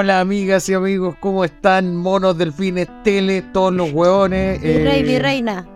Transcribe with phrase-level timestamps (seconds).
[0.00, 1.94] Hola amigas y amigos, ¿cómo están?
[1.94, 4.58] Monos, delfines, tele, todos los hueones.
[4.62, 5.68] Mi rey, mi eh, reina.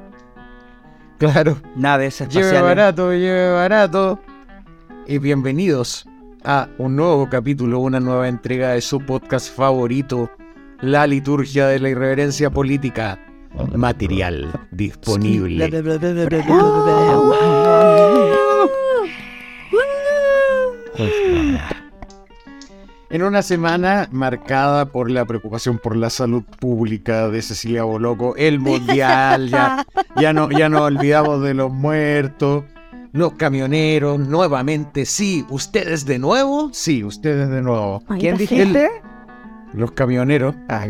[1.18, 2.62] Claro, Naves lleve espaciales.
[2.62, 4.18] barato, lleve barato.
[5.06, 6.08] Y bienvenidos
[6.42, 10.30] a un nuevo capítulo, una nueva entrega de su podcast favorito,
[10.80, 13.20] La Liturgia de la Irreverencia Política.
[13.74, 15.68] Material disponible.
[23.14, 28.58] En una semana marcada por la preocupación por la salud pública de Cecilia Boloco, el
[28.58, 32.64] mundial, ya, ya, no, ya nos olvidamos de los muertos,
[33.12, 38.02] los camioneros, nuevamente, sí, ustedes de nuevo, sí, ustedes de nuevo.
[38.18, 38.90] ¿Quién dijiste?
[39.72, 40.56] Los camioneros.
[40.68, 40.84] Ah.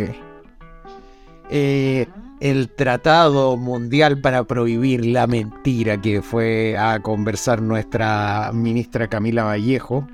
[1.51, 2.07] Eh,
[2.41, 10.09] el tratado mundial para prohibir la mentira que fue a conversar nuestra ministra Camila Vallejo.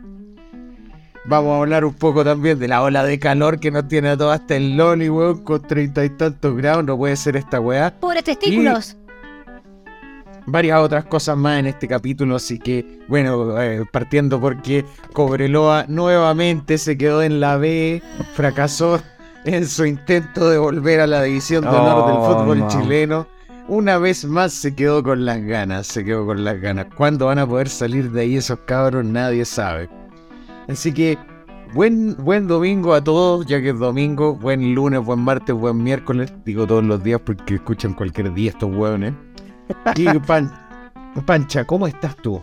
[1.31, 4.17] Vamos a hablar un poco también de la ola de calor que nos tiene a
[4.17, 6.85] todos hasta el loli, weón, con treinta y tantos grados.
[6.85, 7.95] No puede ser esta weá.
[8.01, 8.97] Pobres testículos.
[10.47, 16.79] Varias otras cosas más en este capítulo, así que, bueno, eh, partiendo porque Cobreloa nuevamente
[16.79, 18.03] se quedó en la B,
[18.35, 19.01] fracasó
[19.45, 22.69] en su intento de volver a la división de honor del Oh, fútbol no.
[22.69, 23.27] chileno.
[23.69, 26.87] Una vez más se quedó con las ganas, se quedó con las ganas.
[26.97, 29.05] ¿Cuándo van a poder salir de ahí esos cabros?
[29.05, 29.89] Nadie sabe.
[30.71, 31.19] Así que,
[31.75, 36.33] buen, buen domingo a todos, ya que es domingo, buen lunes, buen martes, buen miércoles.
[36.45, 39.15] Digo todos los días porque escuchan cualquier día estos hueones.
[39.97, 40.53] Y Pan-
[41.27, 42.41] Pancha, ¿cómo estás tú?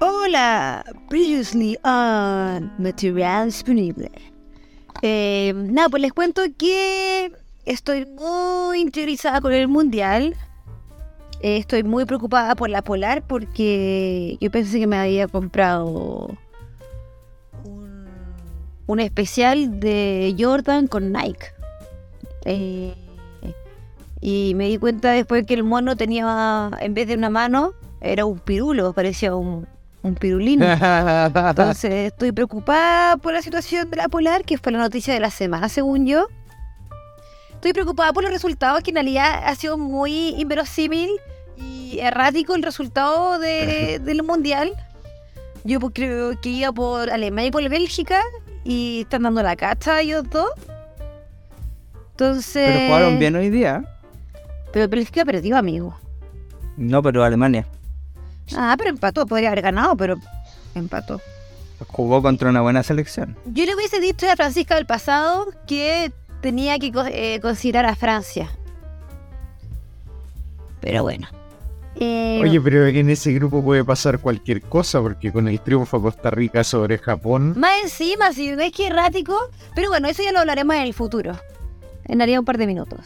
[0.00, 0.84] Hola.
[1.08, 4.10] Previously on Material Disponible.
[5.02, 7.32] Eh, nada, pues les cuento que
[7.64, 10.36] estoy muy interiorizada con el mundial.
[11.40, 16.36] Eh, estoy muy preocupada por la polar porque yo pensé que me había comprado
[18.88, 21.52] un especial de Jordan con Nike.
[22.44, 22.94] Eh,
[24.20, 28.24] y me di cuenta después que el mono tenía, en vez de una mano, era
[28.24, 29.66] un pirulo, parecía un,
[30.02, 30.62] un pirulín.
[30.62, 35.30] Entonces estoy preocupada por la situación de la polar, que fue la noticia de la
[35.30, 36.26] semana, según yo.
[37.54, 41.10] Estoy preocupada por los resultados, que en realidad ha sido muy inverosímil
[41.56, 44.72] y errático el resultado de- del mundial.
[45.64, 48.22] Yo pues, creo que iba por Alemania y por Bélgica
[48.64, 50.50] y están dando la cacha ellos dos.
[52.12, 52.68] Entonces.
[52.68, 53.84] Pero jugaron bien hoy día.
[54.72, 55.96] Pero Bélgica perdió, amigo.
[56.76, 57.66] No, pero Alemania
[58.56, 60.16] Ah, pero empató, podría haber ganado, pero
[60.74, 61.20] empató.
[61.88, 63.36] jugó contra una buena selección.
[63.46, 68.50] Yo le hubiese dicho a Francisca del pasado que tenía que eh, considerar a Francia.
[70.80, 71.28] Pero bueno.
[72.00, 76.02] Eh, Oye, pero en ese grupo puede pasar cualquier cosa, porque con el triunfo de
[76.04, 77.54] Costa Rica sobre Japón.
[77.56, 79.36] más encima, si ves que errático.
[79.74, 81.32] Pero bueno, eso ya lo hablaremos en el futuro.
[82.04, 83.00] En haría un par de minutos.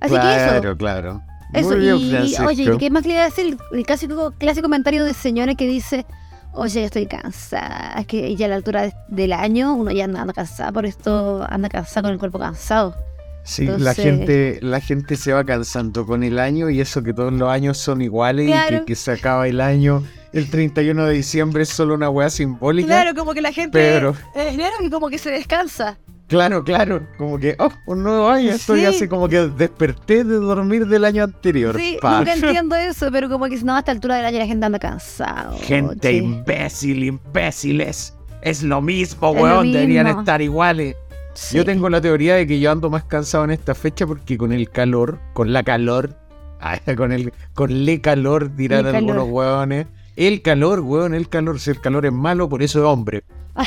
[0.00, 0.60] Así que eso.
[0.60, 1.22] claro, claro.
[1.52, 2.46] Eso, Muy bien, y Francisco.
[2.46, 3.58] oye, ¿qué más le iba a decir?
[3.72, 6.06] El clásico, clásico comentario de señora que dice,
[6.52, 7.94] oye, estoy cansada.
[7.98, 10.86] Es que ya a la altura de- del año uno ya anda, anda cansada, por
[10.86, 12.94] esto anda cansada con el cuerpo cansado.
[13.42, 17.32] Sí, la gente, la gente se va cansando con el año y eso que todos
[17.32, 18.80] los años son iguales y Claro.
[18.80, 20.04] que, que se acaba el año.
[20.32, 22.86] El 31 de diciembre es solo una weá simbólica.
[22.86, 25.98] Claro, como que la gente Pero- es enero y como que se descansa.
[26.28, 28.86] Claro, claro, como que, oh, un nuevo año, estoy Sí.
[28.86, 31.76] así como que desperté de dormir del año anterior.
[31.76, 32.18] Sí, Pa.
[32.18, 34.78] nunca entiendo eso, pero como que no, a esta altura del año la gente anda
[34.78, 35.56] cansada.
[35.62, 38.14] Gente imbécil, imbéciles.
[38.42, 40.94] Es lo mismo, Es lo weón, deberían estar iguales.
[41.40, 41.56] Sí.
[41.56, 44.52] Yo tengo la teoría de que yo ando más cansado en esta fecha porque con
[44.52, 46.14] el calor, con la calor,
[46.60, 49.10] ah, con el con le calor dirán Le calor.
[49.10, 49.86] algunos hueones.
[50.16, 53.24] El calor, weón, el calor, si el calor es malo, por eso es hombre.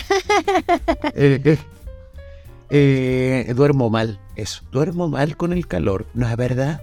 [1.16, 1.58] Eh,
[2.70, 6.82] eh, eh, duermo mal, eso, duermo mal con el calor, ¿no es verdad?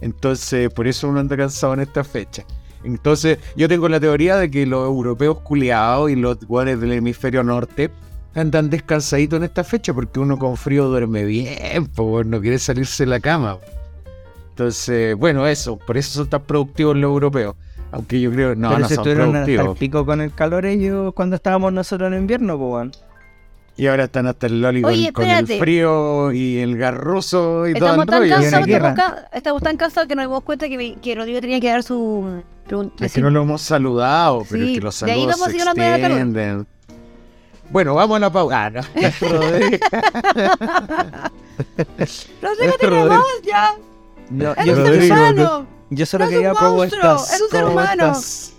[0.00, 2.44] Entonces, por eso uno anda cansado en esta fecha.
[2.84, 7.42] Entonces, yo tengo la teoría de que los europeos culiados y los guanes del hemisferio
[7.42, 7.90] norte
[8.34, 13.04] andan descansaditos en esta fecha porque uno con frío duerme bien, pues no quiere salirse
[13.04, 13.58] de la cama.
[14.50, 17.56] Entonces, bueno, eso, por eso son tan productivos los europeos.
[17.92, 19.78] Aunque yo creo, no, pero no se son estuvieron hasta el productivos.
[19.78, 22.90] pico con el calor ellos cuando estábamos nosotros en invierno, pues.
[23.76, 27.72] Y ahora están hasta el loli con, Oye, con el frío y el garroso y
[27.74, 28.66] todo Estamos el tan, rollo.
[28.66, 31.82] que ca- estamos tan cansados que nos dimos cuenta que, que Rodrigo tenía que dar
[31.82, 32.42] su...
[33.00, 35.42] Es que no lo hemos saludado, pero Sí, es que los de ahí saludos vamos
[35.42, 36.18] a se seguir hablando de la calor.
[36.18, 36.66] extienden.
[37.70, 38.66] Bueno, vamos a la pausa.
[38.66, 38.80] Ah, no.
[39.20, 39.78] Rodrigo.
[42.42, 42.72] Rodrigo.
[42.80, 43.74] tenemos ya.
[44.30, 45.66] Yo, Es yo- un ser humano.
[45.90, 47.32] yo solo es un quería propuestas.
[47.34, 48.06] es un ser ¿Cómo humano.
[48.06, 48.52] estás?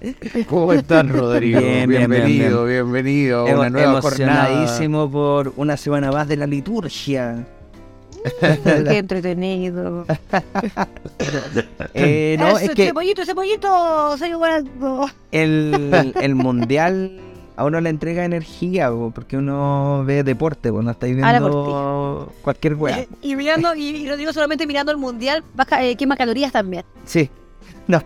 [0.48, 1.60] ¿Cómo estás, Rodrigo?
[1.60, 4.48] Bien, bien, bien, bienvenido, bienvenido a una Emo- nueva jornada.
[4.48, 7.46] emocionadísimo por una semana más de la liturgia.
[8.64, 10.04] Qué entretenido.
[11.94, 14.32] Eh, no, Eso, es que Cebollito, cebollito, soy
[15.32, 17.20] el, el mundial
[17.58, 22.74] a uno le entrega energía, po, porque uno ve deporte, pues no estáis viendo cualquier
[22.74, 23.00] weá.
[23.00, 26.52] Eh, Y mirando, y, y lo digo solamente mirando el mundial, baja, eh, quema calorías
[26.52, 26.84] también.
[27.04, 27.28] Sí,
[27.88, 28.00] no,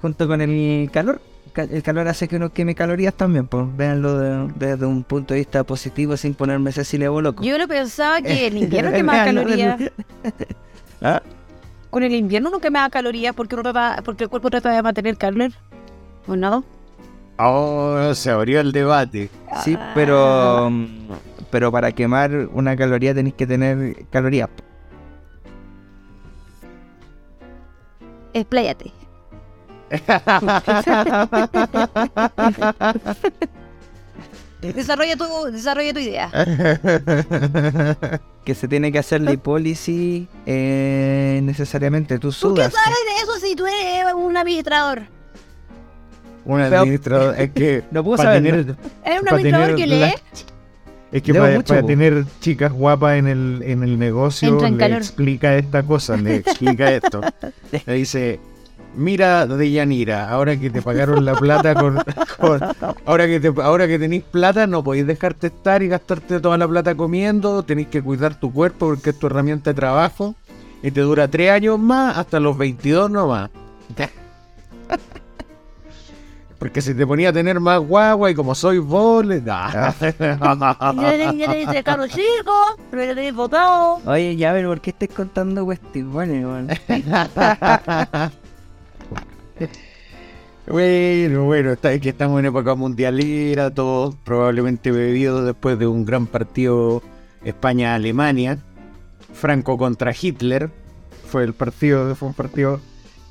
[0.00, 1.20] junto con el calor.
[1.52, 5.34] ca- El calor hace que uno queme calorías también, pues véanlo de- desde un punto
[5.34, 7.42] de vista positivo sin ponerme Cecilia loco.
[7.44, 9.80] Yo no pensaba que el invierno quemaba calorías.
[11.02, 11.20] ¿Ah?
[11.90, 15.16] Con el invierno no quemaba calorías porque, uno trata- porque el cuerpo trata de mantener
[15.18, 15.50] calor.
[16.26, 16.64] ¿O no?
[17.42, 19.30] Oh, se abrió el debate.
[19.64, 20.86] Sí, pero mm,
[21.50, 24.48] pero para quemar una caloría tenéis que tener calorías.
[28.32, 28.92] Expláyate.
[34.60, 36.30] Desarrolla tu, desarrolla tu idea.
[38.44, 42.18] Que se tiene que hacer la hipólisis eh, necesariamente.
[42.18, 42.72] Tú ¿Tú qué sudas.
[42.72, 45.02] sabes de eso si tú eres un administrador?
[46.54, 47.34] Un administrador.
[47.38, 47.82] Es que.
[47.90, 48.42] No puedo saber.
[48.42, 50.14] tener- no- ¿Eres un administrador que lee?
[51.12, 51.86] Es que para, mucho, para po.
[51.88, 56.92] tener chicas guapas en el, en el negocio en le explica esta cosa, le explica
[56.92, 57.20] esto.
[57.84, 58.38] Le dice,
[58.94, 61.98] mira Deyanira, ahora que te pagaron la plata con,
[62.40, 62.60] con-
[63.06, 66.68] ahora que te, ahora que tenéis plata, no podéis dejarte estar y gastarte toda la
[66.68, 70.36] plata comiendo, tenéis que cuidar tu cuerpo porque es tu herramienta de trabajo
[70.80, 73.50] y te dura tres años más hasta los 22 nomás.
[76.60, 79.94] Porque si te ponía a tener más guagua y como soy vos, le da.
[79.98, 80.12] Ya
[81.50, 83.98] te, dice caro chico, pero ya te he votado.
[84.04, 86.68] Oye, ya, pero ¿por qué estáis contando cuestiones, weón?
[90.66, 96.04] Bueno, bueno, está, es que estamos en época mundialera, todos probablemente bebidos después de un
[96.04, 97.02] gran partido
[97.42, 98.58] España-Alemania,
[99.32, 100.70] Franco contra Hitler,
[101.26, 102.80] fue el partido, fue un partido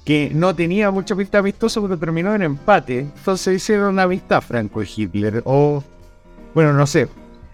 [0.09, 4.89] que no tenía mucha pinta amistoso porque terminó en empate, entonces hicieron amistad Franco y
[4.95, 5.83] Hitler, o
[6.55, 7.07] bueno, no sé.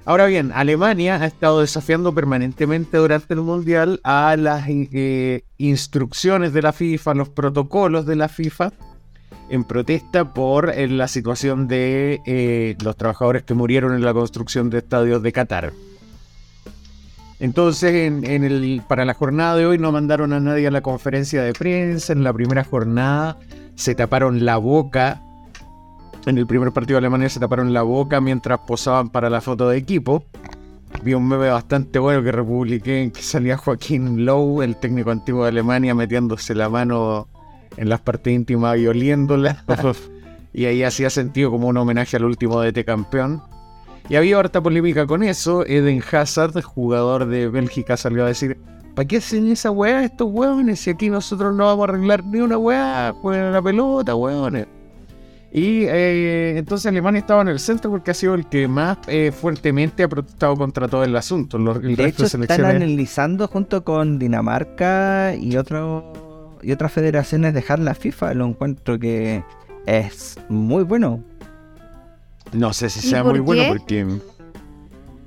[0.05, 6.61] Ahora bien, Alemania ha estado desafiando permanentemente durante el Mundial a las eh, instrucciones de
[6.61, 8.71] la FIFA, los protocolos de la FIFA,
[9.49, 14.69] en protesta por eh, la situación de eh, los trabajadores que murieron en la construcción
[14.69, 15.73] de estadios de Qatar.
[17.45, 20.81] Entonces, en, en el, para la jornada de hoy no mandaron a nadie a la
[20.81, 22.11] conferencia de prensa.
[22.11, 23.37] En la primera jornada
[23.75, 25.21] se taparon la boca.
[26.25, 29.69] En el primer partido de Alemania se taparon la boca mientras posaban para la foto
[29.69, 30.25] de equipo.
[31.03, 35.43] Vi un meme bastante bueno que republiqué en que salía Joaquín Lowe, el técnico antiguo
[35.43, 37.27] de Alemania, metiéndose la mano
[37.77, 39.63] en las partes íntimas y oliéndola.
[40.51, 43.43] y ahí hacía sentido como un homenaje al último DT campeón.
[44.09, 45.65] Y había harta polémica con eso.
[45.65, 48.57] Eden Hazard, jugador de Bélgica, salió a decir:
[48.93, 50.79] ¿Para qué hacen esa weá estos weones?
[50.79, 54.67] Si aquí nosotros no vamos a arreglar ni una weá, juegan la pelota, weones.
[55.51, 59.31] Y eh, entonces Alemania estaba en el centro porque ha sido el que más eh,
[59.31, 61.57] fuertemente ha protestado contra todo el asunto.
[61.57, 66.91] Los- el De resto hecho, de están analizando junto con Dinamarca y otro, y otras
[66.91, 68.33] federaciones dejar la FIFA.
[68.33, 69.43] Lo encuentro que
[69.85, 71.23] es muy bueno.
[72.53, 73.69] No sé si ¿Y sea muy bueno qué?
[73.69, 74.07] porque.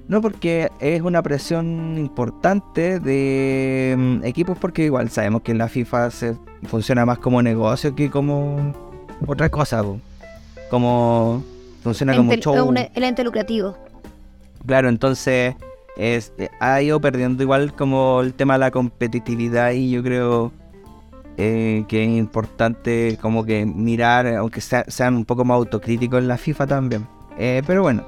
[0.08, 5.68] No, porque es una presión importante de mm, equipos, porque igual sabemos que en la
[5.68, 8.72] FIFA se funciona más como negocio que como
[9.26, 9.82] otra cosa.
[9.82, 9.98] po.
[10.70, 11.42] Como
[11.82, 12.68] funciona como show.
[12.68, 13.76] un- el ente lucrativo.
[14.66, 15.54] Claro, entonces
[15.98, 20.52] es, eh, ha ido perdiendo igual como el tema de la competitividad y yo creo
[21.40, 26.26] eh, que es importante como que mirar, aunque sea- sean un poco más autocríticos en
[26.28, 27.06] la FIFA también.
[27.38, 28.02] Eh, pero bueno,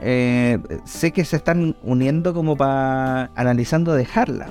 [0.00, 4.48] eh, sé que se están uniendo como para analizando dejarla.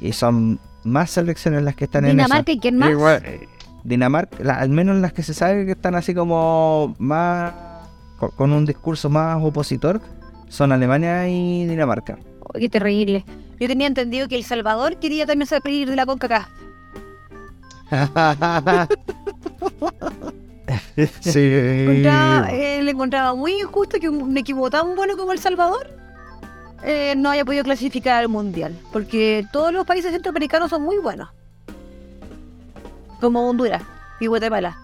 [0.00, 2.90] Y son más selecciones las que están en Dinamarca y quién más.
[2.90, 3.46] Igual, eh,
[3.84, 7.52] Dinamarca, la- al menos las que se sabe que están así como más
[8.18, 10.00] con, con un discurso más opositor,
[10.48, 12.18] son Alemania y Dinamarca.
[12.40, 13.24] Oh, qué terrible.
[13.60, 16.48] Yo tenía entendido que El Salvador quería también salir de la CONCACAF.
[21.20, 21.38] sí.
[21.40, 25.86] Encontraba- eh, le encontraba muy injusto que un, equipo tan bueno como El Salvador
[26.84, 28.76] eh, no haya podido clasificar al Mundial.
[28.92, 31.28] Porque todos los países centroamericanos son muy buenos.
[33.20, 33.82] Como Honduras
[34.20, 34.76] y Guatemala.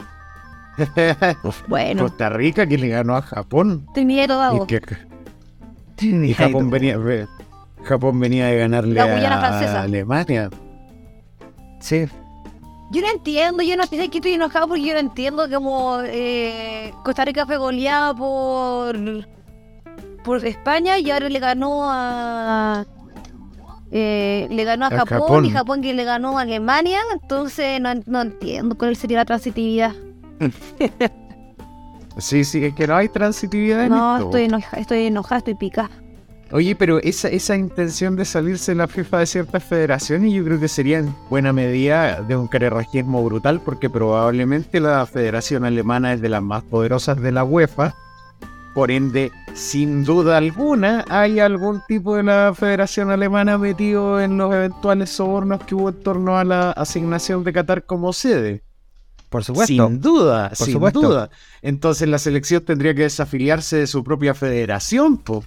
[1.68, 3.86] Bueno, Costa Rica que le ganó a Japón.
[3.94, 4.82] Trinidad y Y, que-
[6.26, 7.26] y Japón venía, ve,
[7.86, 9.82] Japón venía de ganarle La Guyana a francesa.
[9.82, 10.50] Alemania.
[11.80, 12.06] Sí.
[12.92, 16.92] Yo no entiendo, yo no sé que estoy enojado porque yo no entiendo cómo eh,
[17.04, 18.96] Costa Rica fue goleada por
[20.22, 22.84] por España y ahora le ganó a
[23.92, 25.44] eh, le ganó a, A Japón, Japón.
[25.46, 29.92] y Japón que le ganó a Alemania, entonces no, no entiendo cuál sería la transitividad.
[32.18, 34.26] Sí, sí, es que no hay transitividad en No, esto.
[34.28, 35.90] estoy enojada, estoy enojada, estoy picada.
[36.52, 40.60] Oye, pero esa, esa intención de salirse de la FIFA de ciertas federaciones yo creo
[40.60, 46.20] que sería en buena medida de un carerrajismo brutal porque probablemente la federación alemana es
[46.20, 47.94] de las más poderosas de la UEFA.
[48.76, 54.54] Por ende, sin duda alguna, hay algún tipo de la federación alemana metido en los
[54.54, 58.62] eventuales sobornos que hubo en torno a la asignación de Qatar como sede.
[59.30, 59.88] Por supuesto.
[59.88, 61.00] Sin duda, Por sin supuesto.
[61.00, 61.30] duda.
[61.62, 65.42] Entonces la selección tendría que desafiliarse de su propia federación, po.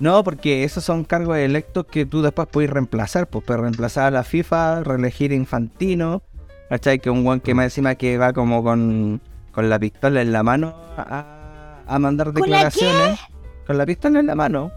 [0.00, 3.26] No, porque esos son cargos electos que tú después puedes reemplazar.
[3.26, 6.22] Pues puedes reemplazar a la FIFA, reelegir a Infantino.
[6.68, 6.98] ¿Cachai?
[6.98, 9.20] Que un guan que más encima que va como con,
[9.52, 12.50] con la pistola en la mano a, a mandar ¿Con la qué?
[12.50, 13.20] declaraciones.
[13.66, 14.70] Con la pistola en la mano.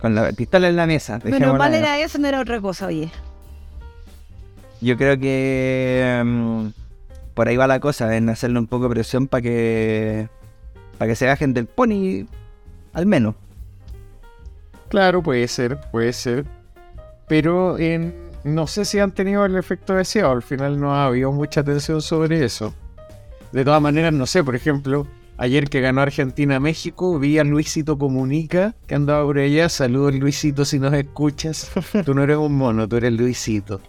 [0.00, 1.20] Con la pistola en la mesa.
[1.24, 3.10] Menos mal era eso, no era otra cosa, oye.
[4.80, 6.66] Yo creo que mm,
[7.34, 10.28] por ahí va la cosa, en hacerle un poco de presión para que
[10.98, 12.26] para que se bajen del pony,
[12.96, 13.34] al menos.
[14.88, 16.46] Claro, puede ser, puede ser.
[17.28, 20.32] Pero en- no sé si han tenido el efecto deseado.
[20.32, 22.72] Al final no ha habido mucha atención sobre eso.
[23.52, 27.44] De todas maneras, no sé, por ejemplo, ayer que ganó Argentina a México, vi a
[27.44, 29.68] Luisito Comunica que andaba por allá.
[29.68, 31.70] Saludos Luisito si nos escuchas.
[32.06, 33.80] Tú no eres un mono, tú eres Luisito.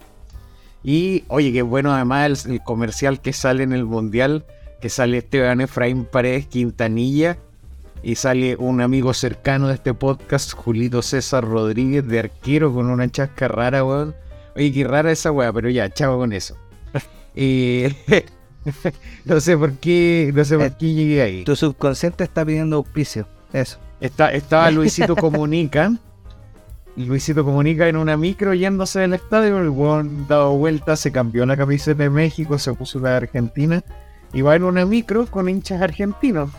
[0.84, 4.46] Y oye, qué bueno además el, el comercial que sale en el Mundial,
[4.82, 7.38] que sale Esteban Efraín Paredes Quintanilla
[8.04, 13.10] y sale un amigo cercano de este podcast, Julito César Rodríguez, de arquero con una
[13.10, 14.16] chasca rara, weón.
[14.56, 16.58] Oye, qué rara esa weá, pero ya, chavo con eso.
[17.40, 17.94] Eh,
[19.26, 21.44] no sé por qué, no sé por Eh, qué llegué ahí.
[21.44, 23.28] Tu subconsciente está pidiendo auspicio.
[23.54, 23.78] Eso.
[24.02, 25.94] Está, estaba Luisito Comunica.
[26.96, 29.60] Luisito Comunica en una micro yéndose del estadio.
[29.60, 33.84] El weón dado vuelta, se cambió la camiseta de México, se puso la de Argentina.
[34.34, 36.50] Y va en una micro con hinchas argentinos.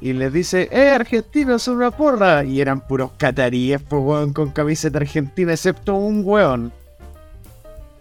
[0.00, 2.44] Y les dice, ¡eh, argentinos, una porra!
[2.44, 6.72] Y eran puros cataríes, pues, weón, con camiseta argentina, excepto un weón.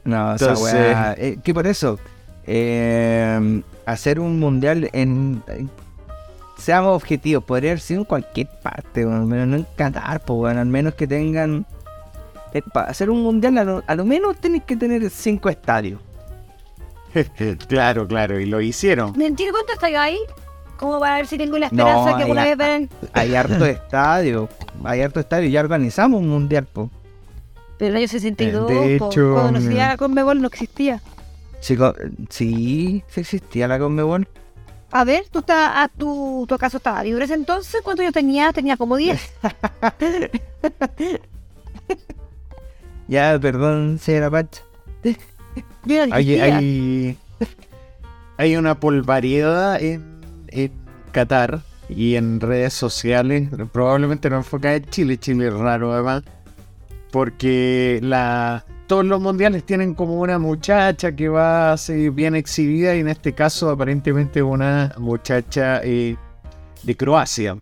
[0.04, 1.16] No, Entonces- esa weá.
[1.18, 1.98] eh, que por eso,
[2.46, 5.42] eh, hacer un mundial en.
[6.58, 10.58] seamos objetivos, podría haber sido en cualquier parte, weón, pero no en Qatar, pues, weón,
[10.58, 11.66] al menos que tengan.
[12.54, 16.00] eh, Para hacer un mundial, a lo, a lo menos tenéis que tener cinco estadios.
[17.68, 19.14] claro, claro, y lo hicieron.
[19.18, 20.18] Mentira, ¿cuánto estáis ahí?
[20.78, 22.90] Como para ver si tengo la No, esperanza que alguna vez ven.
[23.14, 24.50] Hay harto estadio,
[24.84, 26.90] hay harto estadio, ya organizamos un mundial, pues.
[27.78, 29.72] Pero el año 62, De po, hecho, cuando nos mm.
[29.72, 31.02] iba con Mebol no existía.
[31.60, 31.96] Chicos,
[32.30, 34.28] sí, sí existía la Conmebol.
[34.92, 38.54] A ver, tú estás, ah, tú, tu acaso estaba libre ese entonces, ¿cuántos yo tenía?
[38.54, 39.20] Tenía como 10.
[43.08, 44.64] Ya, perdón, señora Pacha.
[45.86, 46.58] Yo no Hay, existía.
[46.58, 47.18] hay,
[48.38, 50.15] hay una polvariedad en,
[50.56, 50.72] en
[51.12, 56.24] Qatar y en redes sociales, probablemente no enfocada en Chile, Chile es raro además,
[57.12, 58.02] porque
[58.88, 63.34] todos los mundiales tienen como una muchacha que va así bien exhibida y en este
[63.34, 66.18] caso aparentemente una muchacha eh,
[66.84, 67.58] de Croacia.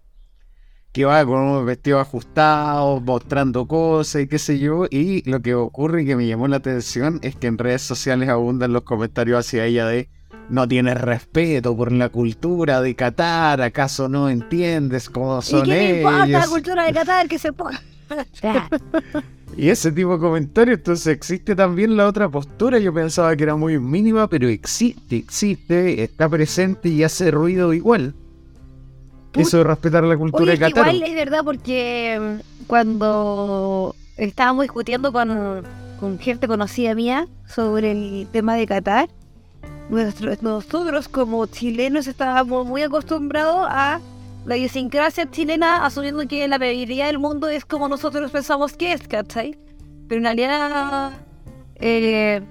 [0.91, 4.85] Que va con unos vestidos ajustados, mostrando cosas y qué sé yo.
[4.91, 8.29] Y lo que ocurre y que me llamó la atención es que en redes sociales
[8.29, 10.09] abundan los comentarios hacia ella de
[10.50, 15.69] no tienes respeto por la cultura de Qatar, ¿acaso no entiendes cómo ¿Y son qué
[15.69, 16.47] me importa la ellos?
[16.50, 17.81] cultura de Qatar que se ponga?
[19.55, 22.79] Y ese tipo de comentarios, entonces existe también la otra postura.
[22.79, 28.15] Yo pensaba que era muy mínima, pero existe, existe, está presente y hace ruido igual.
[29.31, 30.91] Put- Eso de respetar la cultura Oye, de Qatar.
[30.95, 35.63] igual es verdad porque mm, cuando estábamos discutiendo con,
[36.00, 39.09] con gente conocida mía sobre el tema de Qatar,
[39.93, 44.00] nuestro- nosotros como chilenos estábamos muy acostumbrados a
[44.45, 49.07] la idiosincrasia chilena, asumiendo que la mayoría del mundo es como nosotros pensamos que es,
[49.07, 49.57] ¿cachai?
[50.09, 51.12] Pero en realidad,
[51.75, 52.41] eh,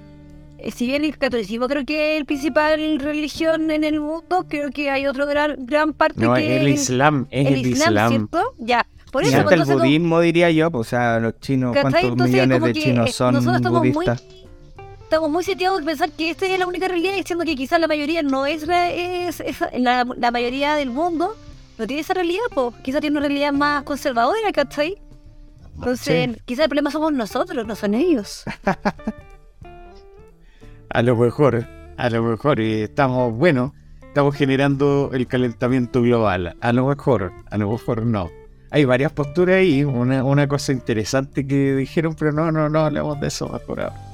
[0.75, 4.91] si bien el catolicismo creo que es el principal religión en el mundo, creo que
[4.91, 8.09] hay otro gran, gran parte No, que el Islam, es el, el Islam, Islam.
[8.09, 8.55] ¿cierto?
[8.59, 11.77] Ya, por Y eso, hasta pues, el budismo diría yo, pues, o sea, los chinos.
[11.79, 14.25] ¿cuántos Entonces, millones como de chinos son nosotros estamos muy- budistas?
[15.13, 17.87] Estamos muy seteados de pensar que esta es la única realidad, diciendo que quizás la
[17.87, 21.37] mayoría no es, re- es, es- la, la mayoría del mundo
[21.79, 24.97] no tiene esa realidad, pues quizás tiene una realidad más conservadora, ¿cachai?
[25.75, 28.45] Entonces, quizás el problema somos nosotros, no son ellos.
[30.95, 31.67] A lo mejor,
[31.97, 36.55] a lo mejor, y estamos, bueno, estamos generando el calentamiento global.
[36.61, 38.31] A lo mejor, a lo mejor no.
[38.71, 43.19] Hay varias posturas ahí, una, una cosa interesante que dijeron, pero no, no, no hablemos
[43.21, 44.12] de eso mejor ahora.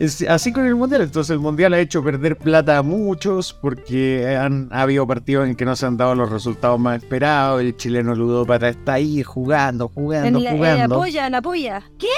[0.00, 4.34] Es así con el mundial, entonces el mundial ha hecho perder plata a muchos porque
[4.34, 7.60] han ha habido partidos en que no se han dado los resultados más esperados.
[7.60, 10.96] El chileno ludópata está ahí jugando, jugando, En la, en la jugando.
[10.96, 11.82] polla, en la polla.
[11.98, 12.08] ¿Qué?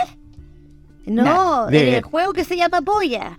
[1.07, 3.37] No, Nah, en el juego que se llama polla.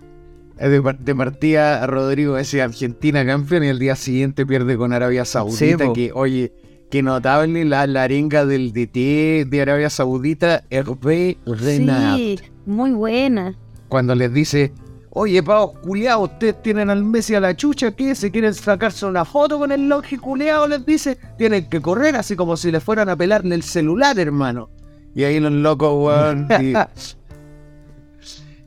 [0.58, 5.24] Eh, De, de partida Rodrigo ese Argentina campeón y el día siguiente pierde con Arabia
[5.24, 5.90] Saudita.
[5.94, 6.52] que, oye,
[6.90, 12.16] qué notable la, la arenga del DT de Arabia Saudita, Hervé Renard.
[12.18, 13.56] Sí, muy buena.
[13.94, 14.72] Cuando les dice,
[15.10, 18.16] oye, pavos culiados, ustedes tienen al Messi a la chucha, ¿qué?
[18.16, 20.66] ¿Se quieren sacarse una foto con el longe culiado?
[20.66, 24.68] Les dice, tienen que correr así como si le fueran a pelarle el celular, hermano.
[25.14, 26.48] Y ahí los locos, weón.
[26.60, 26.74] Y,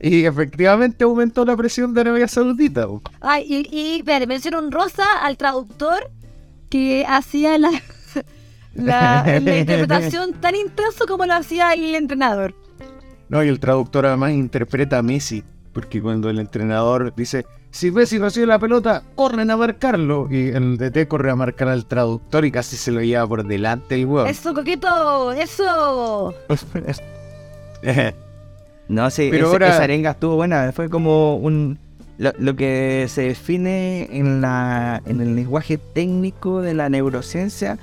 [0.00, 2.86] y efectivamente aumentó la presión de Arabia Saudita.
[2.86, 3.02] po.
[3.20, 6.10] Ay, y, y espérate, menciono un rosa al traductor
[6.70, 7.70] que hacía la,
[8.74, 12.54] la, la interpretación tan intenso como lo hacía el entrenador.
[13.28, 15.42] No, y el traductor además interpreta a Messi,
[15.72, 20.78] porque cuando el entrenador dice, si Messi recibe la pelota, corren a marcarlo, y el
[20.78, 24.26] DT corre a marcar al traductor y casi se lo lleva por delante el huevo.
[24.26, 26.34] Eso, coqueto, eso.
[28.88, 30.72] No, sí, Pero ese- ahora- esa arenga estuvo buena.
[30.72, 31.78] Fue como un.
[32.16, 37.78] Lo, lo que se define en, la, en el lenguaje técnico de la neurociencia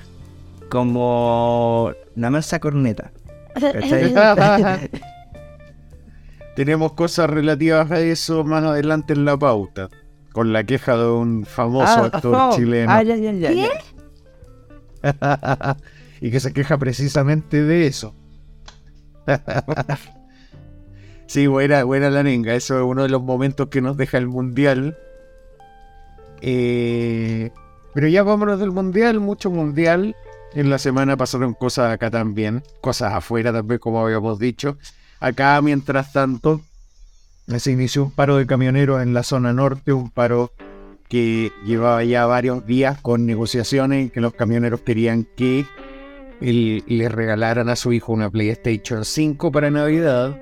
[0.69, 3.11] como la mansa corneta.
[6.55, 9.89] Tenemos cosas relativas a eso más adelante en la pauta,
[10.31, 12.91] con la queja de un famoso Ah, actor oh, chileno.
[12.91, 13.69] ah, ya, ya, ya, ¿Qué?
[16.27, 18.15] y que se queja precisamente de eso.
[21.27, 22.55] sí, buena, buena la nenga.
[22.55, 24.97] Eso es uno de los momentos que nos deja el mundial.
[26.41, 27.51] Eh,
[27.93, 30.15] pero ya vámonos del mundial, mucho mundial.
[30.53, 34.77] En la semana pasaron cosas acá también, cosas afuera también, como habíamos dicho.
[35.19, 36.61] Acá, mientras tanto,
[37.57, 40.51] se inició un paro de camioneros en la zona norte, un paro
[41.07, 45.65] que llevaba ya varios días con negociaciones que los camioneros querían que
[46.41, 50.41] él- le regalaran a su hijo una PlayStation 5 para Navidad.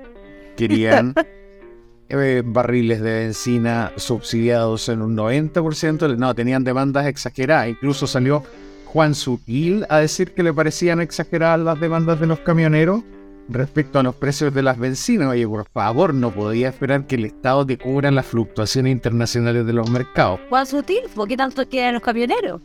[0.56, 1.14] Querían
[2.08, 6.16] eh, barriles de benzina subsidiados en un 90%.
[6.16, 7.68] No, tenían demandas exageradas.
[7.68, 8.42] Incluso salió
[8.86, 13.02] Juan Sutil a decir que le parecían exageradas las demandas de los camioneros
[13.48, 15.28] respecto a los precios de las bencinas.
[15.28, 19.72] Oye, por favor, no podía esperar que el Estado te cubra las fluctuaciones internacionales de
[19.72, 20.40] los mercados.
[20.48, 22.60] Juan Sutil, ¿por qué tanto quedan los camioneros?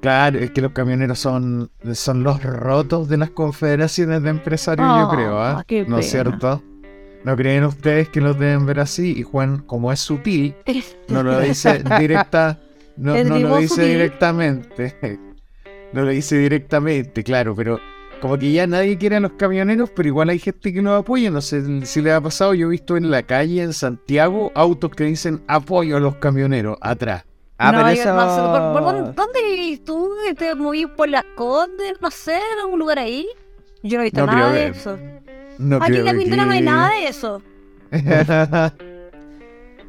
[0.00, 5.08] Claro, es que los camioneros son, son los rotos de las confederaciones de empresarios, yo
[5.08, 5.62] creo, ¿ah?
[5.64, 6.60] qué ¿No es cierto?
[7.24, 9.14] ¿No creen ustedes que los deben ver así?
[9.16, 10.56] Y Juan, como es sutil,
[11.06, 12.58] no lo dice directa,
[12.96, 13.88] no, lo dice sutil.
[13.92, 14.96] directamente.
[15.92, 17.78] No lo dice directamente, claro, pero
[18.22, 21.28] como que ya nadie quiere a los camioneros, pero igual hay gente que los apoya.
[21.30, 24.92] No sé si les ha pasado, yo he visto en la calle, en Santiago, autos
[24.92, 27.24] que dicen apoyo a los camioneros atrás.
[27.58, 28.14] Ah, No, pero yo eso.
[28.14, 30.08] no sé, ¿por- por dónde, dónde vivís tú?
[30.38, 31.94] ¿Te movís por las Condes?
[32.00, 33.26] No sé, en algún lugar ahí.
[33.82, 34.98] Yo no he visto No nada de que- eso.
[35.58, 36.04] No Aquí en
[36.36, 37.42] la no hay nada de eso.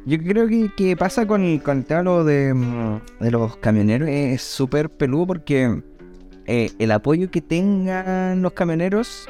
[0.06, 4.42] Yo creo que, que pasa con, con el tema de, mm, de los camioneros es
[4.42, 5.80] súper peludo porque
[6.46, 9.28] eh, el apoyo que tengan los camioneros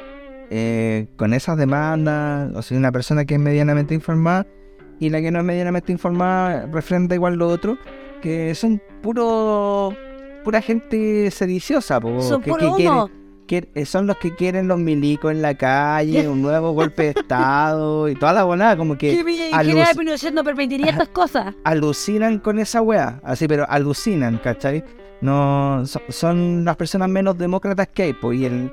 [0.49, 4.45] eh, con esas demandas, o sea, una persona que es medianamente informada
[4.99, 7.77] y la que no es medianamente informada refrenda igual lo otro,
[8.21, 9.93] que son puro
[10.43, 12.75] pura gente sediciosa, po, Son que, que humo.
[12.77, 17.03] quieren- que eh, son los que quieren los milicos en la calle, un nuevo golpe
[17.03, 20.89] de estado y toda la bonada, como que ¿Qué Villa aluc- General Pinochet no permitiría
[20.91, 21.53] estas cosas?
[21.63, 24.83] alucinan con esa wea, así, pero alucinan, ¿cachai?
[25.21, 28.71] No, so- son las personas menos demócratas que hay, pues, y el,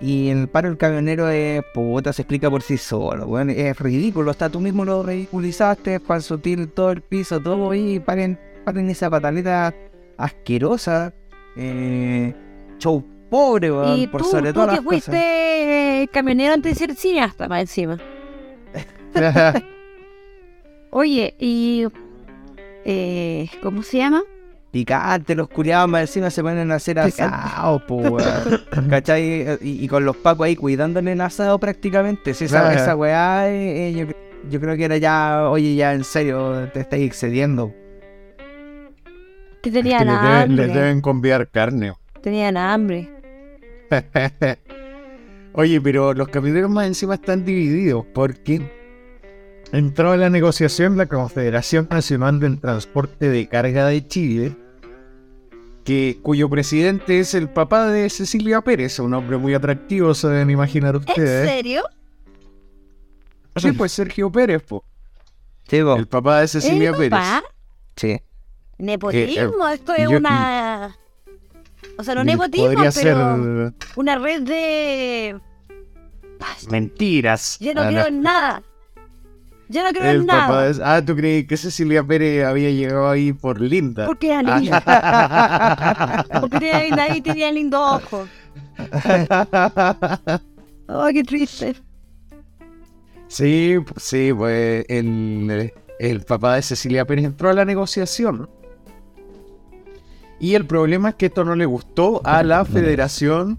[0.00, 4.30] y el paro del camionero es, puta, se explica por sí solo, weón, es ridículo,
[4.30, 9.10] hasta tú mismo lo ridiculizaste, Juan Sutil, todo el piso, todo, y paren, paren esa
[9.10, 9.74] pataleta
[10.16, 11.12] asquerosa,
[11.56, 12.34] eh,
[12.78, 15.04] show pobre, weón, Y por tú, sobre tú todas que las cosas.
[15.04, 17.98] fuiste eh, camionero antes de ser cineasta, más encima.
[20.90, 21.86] Oye, y...
[22.84, 24.22] Eh, ¿Cómo se llama?
[24.72, 26.98] Picante, los curiados más encima se ponen a hacer
[27.86, 28.62] po, weón.
[28.90, 29.58] ¿Cachai?
[29.60, 32.32] Y, y con los pacos ahí cuidándole el asado prácticamente.
[32.34, 32.80] Si esa, Claro.
[32.80, 34.06] esa weá, eh, eh, yo,
[34.50, 37.72] yo creo que era ya, oye, ya en serio, te estáis excediendo.
[39.62, 40.66] Que Es que tenían les, deben, hambre.
[40.66, 41.92] les deben conviar carne.
[42.22, 43.10] Tenían hambre.
[45.54, 48.62] Oye, pero los camioneros más encima están divididos porque
[49.70, 54.56] entró a la negociación la Confederación Nacional del Transporte de Carga de Chile,
[55.84, 60.50] que, cuyo presidente es el papá de Cecilia Pérez, un hombre muy atractivo, se deben
[60.50, 61.48] imaginar ¿En ustedes.
[61.48, 61.82] serio?
[63.56, 64.84] Sí, pues Sergio Pérez, po,
[65.68, 67.10] Sí, el papá de Cecilia ¿El Pérez.
[67.10, 67.42] papá?
[67.96, 68.20] Sí.
[68.78, 70.96] Nepotismo, esto es yo- una...
[71.98, 75.38] O sea, no nepotismo, Podría pero ser una red de...
[76.70, 77.58] mentiras.
[77.60, 78.62] Yo no Ah, creo en nada.
[79.72, 80.96] Yo no creo El en papá nada.
[80.96, 84.04] Ah, ¿tú crees que Cecilia Pérez había llegado ahí por linda?
[84.06, 84.82] Porque era linda.
[84.84, 86.24] Ah.
[86.40, 88.28] Porque tenía, nadie tenía lindo ojo.
[90.88, 91.74] Ay, qué triste.
[93.28, 98.50] Sí, sí, pues el, el papá de Cecilia Pérez entró a la negociación.
[100.38, 103.58] Y el problema es que esto no le gustó a la Federación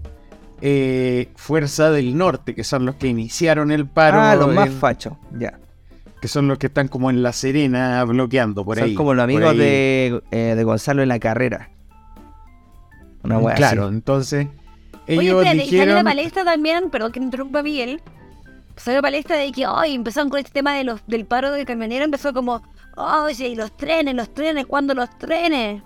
[0.60, 5.14] eh, Fuerza del Norte, que son los que iniciaron el paro, ah, los más fachos.
[5.36, 5.58] Ya.
[6.24, 8.94] Que son los que están como en La Serena bloqueando por Son ahí.
[8.94, 11.68] como los amigos de, eh, de Gonzalo en la carrera.
[13.22, 13.94] Una wea Claro, así.
[13.94, 14.46] entonces
[15.06, 16.04] Oye, ellos espérate, y salió la dijeron...
[16.04, 18.00] palestra también, perdón que me interrumpa Miguel.
[18.76, 21.66] Salió la palestra de que hoy empezaron con este tema de los, del paro de
[21.66, 22.62] camionero, empezó como,
[22.96, 25.82] oye, y los trenes, los trenes, ¿cuándo los trenes?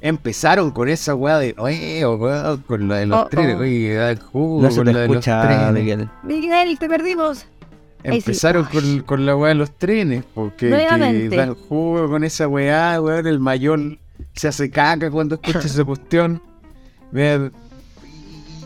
[0.00, 3.60] Empezaron con esa weá de, oye, weá, con la de los Oh, trenes, oh.
[3.60, 5.72] oye, da el jugo No se con de los trenes.
[5.74, 6.08] Miguel.
[6.22, 7.46] Miguel, te perdimos.
[8.10, 8.18] Sí.
[8.18, 13.00] Empezaron con, con la weá de los trenes, porque que dan jugo con esa weá,
[13.00, 13.98] weón, el mayor
[14.34, 16.42] se hace caca cuando escucha esa cuestión.
[17.10, 17.50] Vea,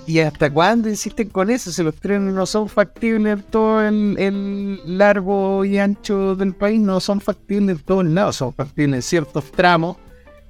[0.07, 1.71] ¿Y hasta cuándo insisten con eso?
[1.71, 6.81] Si los trenes no son factibles en todo el, el largo y ancho del país,
[6.81, 9.97] no son factibles en todos lados, son factibles en ciertos tramos,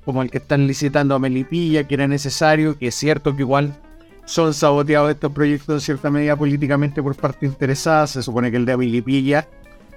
[0.07, 3.77] como el que están licitando a Melipilla, que era necesario, que es cierto que igual
[4.25, 8.07] son saboteados estos proyectos en cierta medida políticamente por parte interesada.
[8.07, 9.49] Se supone que el de Melipilla,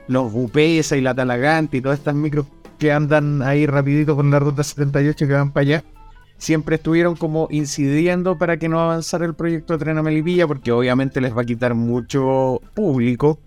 [0.08, 2.46] los Bupesa y la Talagante y todas estas micros
[2.80, 5.84] que andan ahí rapidito con la ruta 78 que van para allá,
[6.38, 10.72] siempre estuvieron como incidiendo para que no avanzara el proyecto de tren a Melipilla, porque
[10.72, 13.40] obviamente les va a quitar mucho público.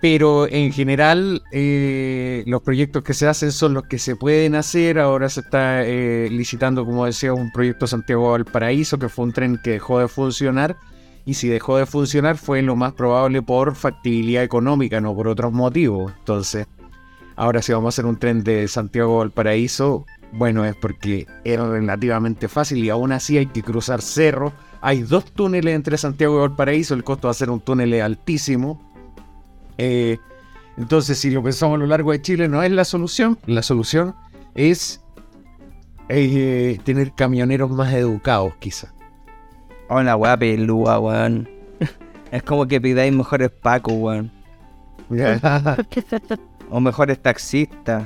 [0.00, 4.98] Pero en general, eh, los proyectos que se hacen son los que se pueden hacer.
[4.98, 9.60] Ahora se está eh, licitando, como decía, un proyecto Santiago Valparaíso, que fue un tren
[9.62, 10.76] que dejó de funcionar.
[11.26, 15.52] Y si dejó de funcionar fue lo más probable por factibilidad económica, no por otros
[15.52, 16.12] motivos.
[16.18, 16.66] Entonces,
[17.36, 21.68] ahora si vamos a hacer un tren de Santiago a Valparaíso, bueno, es porque era
[21.68, 24.52] relativamente fácil y aún así hay que cruzar cerros.
[24.80, 28.89] Hay dos túneles entre Santiago y Valparaíso, el costo de hacer un túnel es altísimo.
[29.82, 30.18] Eh,
[30.76, 33.38] entonces, si lo pensamos a lo largo de Chile, no es la solución.
[33.46, 34.14] La solución
[34.54, 35.02] es
[36.10, 38.92] eh, tener camioneros más educados, quizá.
[39.88, 41.48] Una wea pelúa, weón.
[42.30, 44.30] Es como que pidáis mejores pacos, weón.
[46.70, 48.04] O mejores taxistas.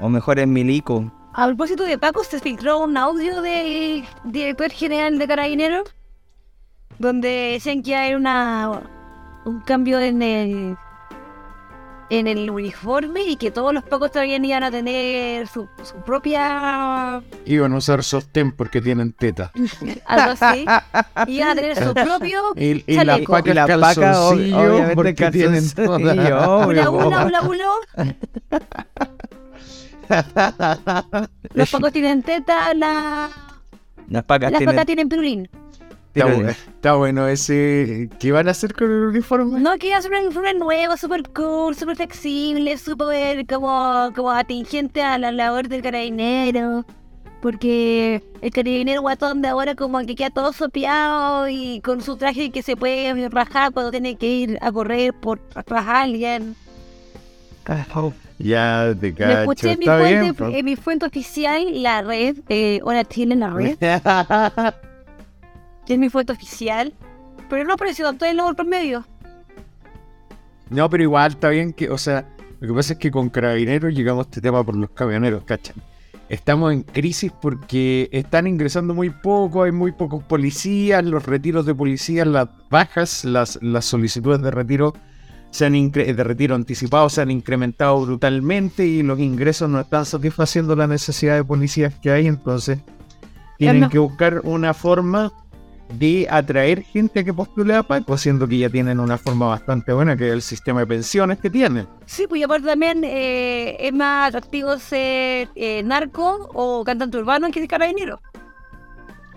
[0.00, 1.06] O mejores milicos.
[1.32, 5.94] A propósito de Paco, se filtró un audio del director general de Carabineros
[6.98, 8.97] donde decían que hay una
[9.48, 10.76] un cambio en el
[12.10, 17.20] en el uniforme y que todos los pacos también iban a tener su, su propia
[17.44, 19.52] Iban a usar sostén porque tienen teta.
[20.06, 20.64] algo así
[21.26, 25.70] iban a tener su propio Y, y las pacas Y la paca, calzoncillo, porque tienen
[25.70, 28.16] toda- obvio, Ula, ula, ula, ula.
[31.52, 33.28] Los pacos tienen teta, la...
[34.08, 34.74] Las pacas las tienen...
[34.76, 35.48] pacas tienen plurín.
[36.14, 38.08] Está, bu- está bueno ese.
[38.18, 39.60] ¿Qué van a hacer con el uniforme?
[39.60, 45.18] No, que hacer un uniforme nuevo, súper cool, súper flexible, súper como, como atingente a
[45.18, 46.84] la labor del carabinero.
[47.40, 52.50] Porque el carabinero guatón de ahora como que queda todo sopeado y con su traje
[52.50, 56.56] que se puede rajar cuando tiene que ir a correr por atrás a alguien.
[58.38, 59.40] Ya te Lo cacho.
[59.40, 60.34] escuché en mi, bien.
[60.34, 63.76] fuente, en mi fuente oficial, la red, eh, Chile en la red,
[65.94, 66.92] es mi fuente oficial.
[67.48, 69.06] Pero no apareció tanto el logo por medio.
[70.70, 72.28] No, pero igual está bien que, o sea,
[72.60, 75.76] lo que pasa es que con carabineros llegamos a este tema por los camioneros, ¿cachan?
[76.28, 81.74] Estamos en crisis porque están ingresando muy poco, hay muy pocos policías, los retiros de
[81.74, 84.92] policías, las bajas, las, las solicitudes de retiro
[85.50, 90.04] se han incre- de retiro anticipado se han incrementado brutalmente y los ingresos no están
[90.04, 92.80] satisfaciendo la necesidad de policías que hay, entonces
[93.56, 93.88] tienen no.
[93.88, 95.32] que buscar una forma
[95.90, 99.92] de atraer gente a que postule a Paco, siendo que ya tienen una forma bastante
[99.92, 101.86] buena, que es el sistema de pensiones que tienen.
[102.06, 107.50] Sí, pues y aparte también eh, es más atractivo ser eh, narco o cantante urbano
[107.50, 108.20] que carabinero.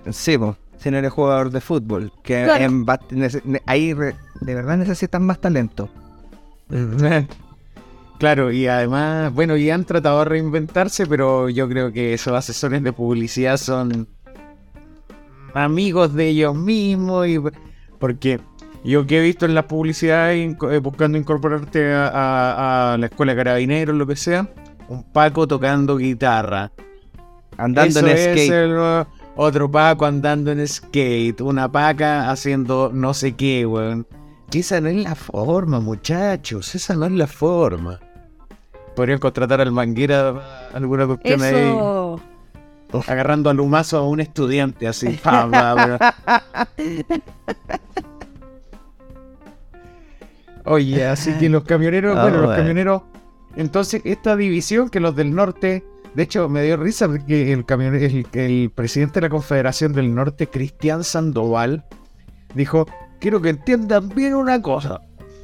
[0.09, 0.55] Sí, pues.
[0.77, 2.11] Si no eres jugador de fútbol.
[2.23, 2.63] Que Claro.
[2.65, 5.89] en ahí re- de verdad necesitan más talento.
[8.17, 12.83] Claro, y además, bueno, y han tratado de reinventarse, pero yo creo que esos asesores
[12.83, 14.07] de publicidad son
[15.53, 17.39] amigos de ellos mismos y
[17.99, 18.39] porque
[18.83, 23.37] yo que he visto en las publicidades eh, buscando incorporarte a, a la escuela de
[23.37, 24.49] carabineros, lo que sea,
[24.89, 26.71] un Paco tocando guitarra.
[27.57, 28.51] Andando Eso en es skate.
[28.51, 34.07] el, otro Paco andando en skate, una paca haciendo no sé qué, weón.
[34.49, 37.99] Que Esa no es la forma, muchachos, esa no es la forma.
[38.95, 41.73] Podrían contratar al manguera alguna cuestión ahí,
[43.07, 45.07] Agarrando a lumazo a un estudiante así.
[50.65, 52.61] Oye, así que los camioneros, Ah, bueno, los bueno.
[52.61, 53.01] camioneros,
[53.55, 57.95] entonces esta división que los del norte, de hecho me dio risa porque el, camion-
[57.95, 61.85] el, el presidente de la Confederación del Norte, Cristian Sandoval,
[62.53, 62.85] dijo,
[63.19, 65.01] quiero que entiendan bien una cosa.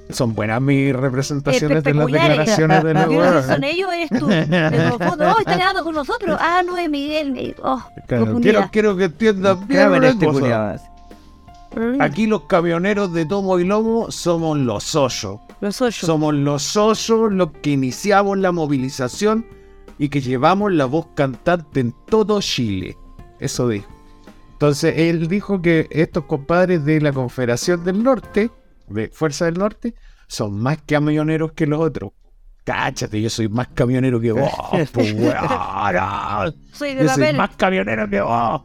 [0.09, 4.27] Son buenas mis representaciones de las declaraciones de la si son ellos, eres tú.
[4.27, 6.37] De los fondos, oh, están hablando con nosotros.
[6.39, 7.55] Ah, no es Miguel.
[7.61, 10.27] Oh, Claro, quiero, quiero que entiendan bien este.
[11.99, 15.39] Aquí los camioneros de tomo y lomo somos los osos.
[15.59, 16.05] Los ocho.
[16.05, 19.45] Somos los osos los que iniciamos la movilización
[19.99, 22.97] y que llevamos la voz cantante en todo Chile.
[23.39, 23.87] Eso dijo.
[24.53, 28.49] Entonces él dijo que estos compadres de la Confederación del Norte,
[28.87, 29.93] de Fuerza del Norte,
[30.27, 32.11] son más camioneros que los otros.
[32.63, 34.51] Cáchate, yo soy más camionero que vos,
[34.91, 36.53] pues, weón.
[36.73, 37.37] Soy de Yo soy papel.
[37.37, 38.61] más camionero que vos.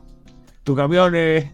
[0.65, 1.47] Tu camión es,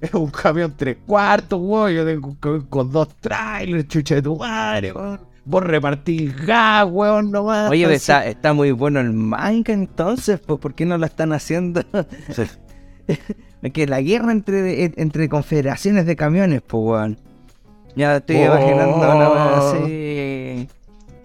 [0.00, 1.92] es un camión tres cuartos, weón.
[1.92, 5.20] Yo tengo un camión con dos trailers, chucha de tu madre, weón.
[5.46, 7.70] Vos repartís gas, weón, nomás.
[7.70, 11.32] Oye, Así- está, está muy bueno el manga entonces, pues, ¿por qué no lo están
[11.34, 11.82] haciendo?
[13.06, 17.18] Es que la guerra entre, entre confederaciones de camiones, pues, weón.
[17.96, 18.44] Ya estoy Oh.
[18.46, 20.68] imaginando una weá así.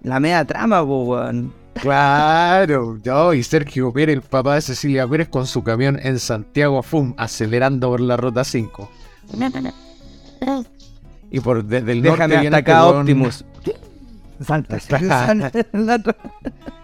[0.04, 1.54] La media trama, pues, weón.
[1.74, 6.84] Claro, yo y Sergio Pérez, el papá de Cecilia Pérez, con su camión en Santiago
[6.84, 8.90] Fum, acelerando por la ruta 5.
[11.32, 13.46] Y por desde el Déjame norte viene hasta este acá weón- Optimus.
[14.46, 15.52] Salta, salta.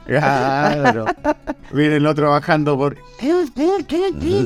[0.06, 1.06] Claro.
[1.74, 2.96] Viene el otro bajando por.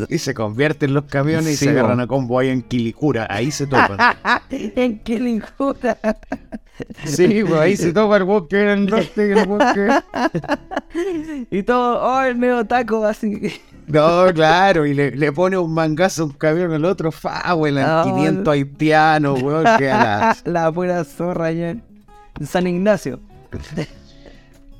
[0.09, 3.27] Y se convierten los camiones y Sí, se agarran a combo ahí en Quilicura.
[3.29, 3.97] Ahí se topan.
[4.49, 5.97] ¿En injusta?
[7.03, 9.49] Sí, pues ahí se topa el weón que era el norte y el.
[11.51, 13.59] Y todo, oh, el medio taco así.
[13.87, 17.81] No, claro, y le, le pone un mangazo a un camión al otro, fa, weón,
[17.81, 21.83] No, 500 haitianos, weón, que a la- La pura zorra en
[22.45, 23.19] San Ignacio.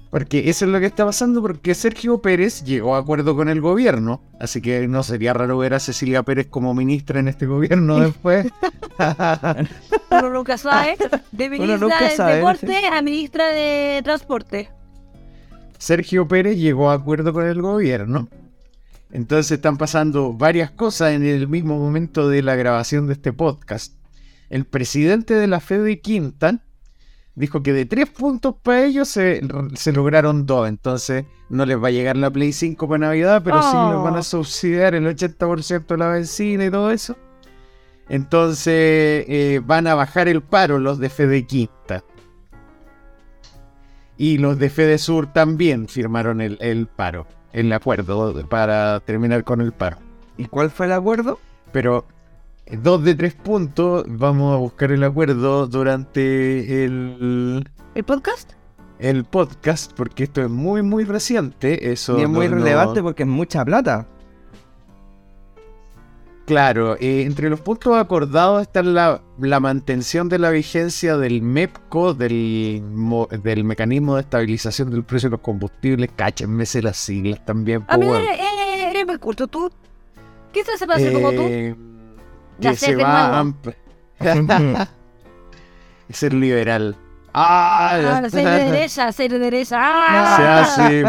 [0.09, 3.61] Porque eso es lo que está pasando, porque Sergio Pérez llegó a acuerdo con el
[3.61, 7.99] gobierno, así que no sería raro ver a Cecilia Pérez como ministra en este gobierno
[7.99, 8.47] después.
[10.09, 10.97] Uno nunca sabe.
[11.31, 14.69] De ministra de sabe, Deporte a ministra de Transporte.
[15.77, 18.29] Sergio Pérez llegó a acuerdo con el gobierno.
[19.11, 23.93] Entonces están pasando varias cosas en el mismo momento de la grabación de este podcast.
[24.49, 26.63] El presidente de la Fede Quintan
[27.39, 29.41] dijo que de tres puntos para ellos se,
[29.75, 30.67] se lograron dos.
[30.67, 34.13] Entonces no les va a llegar la Play 5 para Navidad, pero sí les van
[34.13, 34.17] Oh.
[34.17, 37.15] a subsidiar el 80% de la benzina y todo eso.
[38.09, 38.73] Entonces
[39.27, 42.03] eh, van a bajar el paro los de Fede Quinta.
[44.17, 49.61] Y los de Fede Sur también firmaron el, el paro, el acuerdo para terminar con
[49.61, 49.97] el paro.
[50.37, 51.39] ¿Y cuál fue el acuerdo?
[51.71, 52.05] Pero
[52.71, 58.53] dos de tres puntos, vamos a buscar el acuerdo durante el, ¿El podcast?
[58.99, 61.91] el podcast, porque esto es muy, muy reciente.
[61.91, 64.07] Eso y es muy no- relevante porque es mucha plata.
[66.45, 72.15] Claro, eh, entre los puntos acordados está la, la mantención de la vigencia del MEPCO,
[72.15, 76.09] del, mo- del mecanismo de estabilización del precio de los combustibles.
[76.15, 77.85] Cáchenme sé las siglas también.
[77.87, 79.69] A mí eres, eres, eres muy culto tú.
[80.51, 81.43] ¿Qué se hace para como tú?
[82.61, 83.45] Que se va a
[86.09, 86.95] ser liberal.
[87.31, 87.91] Ah,
[88.23, 89.69] Ah, ser de derecha, ser de derecha.
[89.69, 91.03] se Ah, hace.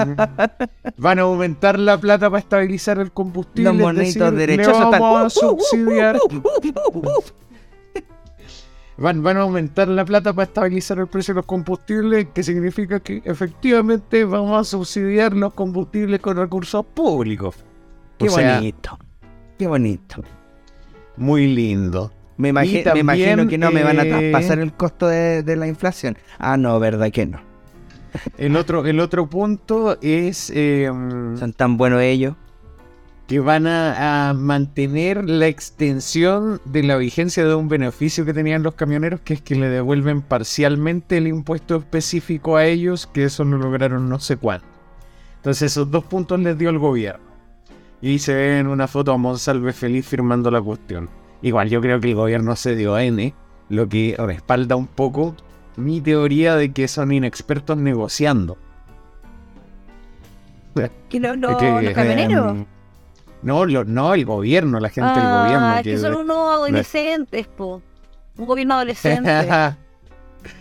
[0.98, 3.72] Van a aumentar la plata para estabilizar el combustible.
[3.72, 6.18] Los derechosos están- vamos a subsidiar.
[8.98, 13.00] Van, van a aumentar la plata para estabilizar el precio de los combustibles, que significa
[13.00, 17.54] que efectivamente vamos a subsidiar los combustibles con recursos públicos.
[18.18, 18.98] Qué O sea, bonito.
[19.58, 20.22] Qué bonito.
[21.20, 22.12] Muy lindo.
[22.36, 25.66] Me, me imagino que no me van a eh, traspasar el costo de, de la
[25.66, 26.16] inflación.
[26.38, 27.40] Ah, no, verdad que no.
[28.38, 30.50] El otro, el otro punto es.
[30.54, 32.34] eh, Son tan buenos ellos.
[33.26, 38.62] que van a, a mantener la extensión de la vigencia de un beneficio que tenían
[38.62, 43.44] los camioneros, que es que le devuelven parcialmente el impuesto específico a ellos, que eso
[43.44, 44.66] lo lograron no sé cuánto.
[45.36, 47.29] Entonces esos dos puntos les dio el gobierno.
[48.02, 51.10] Y se ve en una foto a Monsalve feliz firmando la cuestión.
[51.42, 53.34] Igual yo creo que el gobierno se dio a N,
[53.68, 55.34] lo que respalda un poco
[55.76, 58.56] mi teoría de que son inexpertos negociando.
[61.08, 62.52] ¿Que no, no, que, los camioneros?
[62.52, 62.66] em,
[63.42, 65.76] no, lo- no, el gobierno, la gente del ah, gobierno.
[65.76, 67.82] es que son unos adolescentes, po.
[68.36, 69.30] Un gobierno adolescente.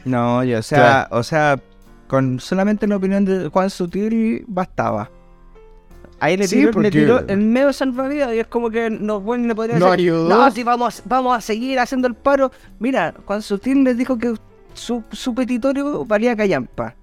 [0.03, 1.57] No, yo, o sea, o sea,
[2.09, 5.09] con solamente la opinión de Juan Sutil bastaba.
[6.21, 9.21] Ahí le Sí, tiró, le porque- tiró el medio salvavidas y es como que no,
[9.21, 10.29] bueno, le podría No decir, ayudó.
[10.29, 12.51] No, si vamos, vamos a seguir haciendo el paro.
[12.79, 14.33] Mira, Juan Sutil les dijo que
[14.73, 16.95] su, su petitorio valía callampa.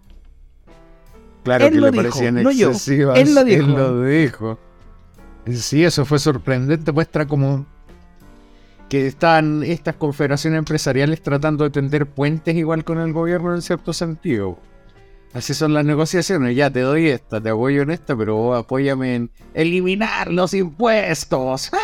[1.44, 2.68] Claro Él que lo le dijo, parecían no yo.
[2.68, 3.18] excesivas.
[3.18, 3.64] Él lo dijo.
[3.64, 4.58] Él lo dijo.
[5.50, 6.90] Sí, eso fue sorprendente.
[6.92, 7.64] Muestra como
[8.88, 13.92] que están estas confederaciones empresariales tratando de tender puentes igual con el gobierno en cierto
[13.92, 14.58] sentido.
[15.34, 16.56] Así son las negociaciones.
[16.56, 21.70] Ya te doy esta, te apoyo en esta, pero vos apóyame en eliminar los impuestos.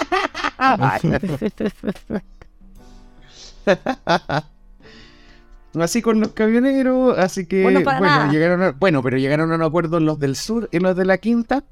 [5.78, 8.30] Así con los camioneros, así que Bueno, para bueno, nada.
[8.32, 11.16] llegaron a- bueno, pero llegaron a un acuerdo los del sur y los de la
[11.16, 11.64] quinta.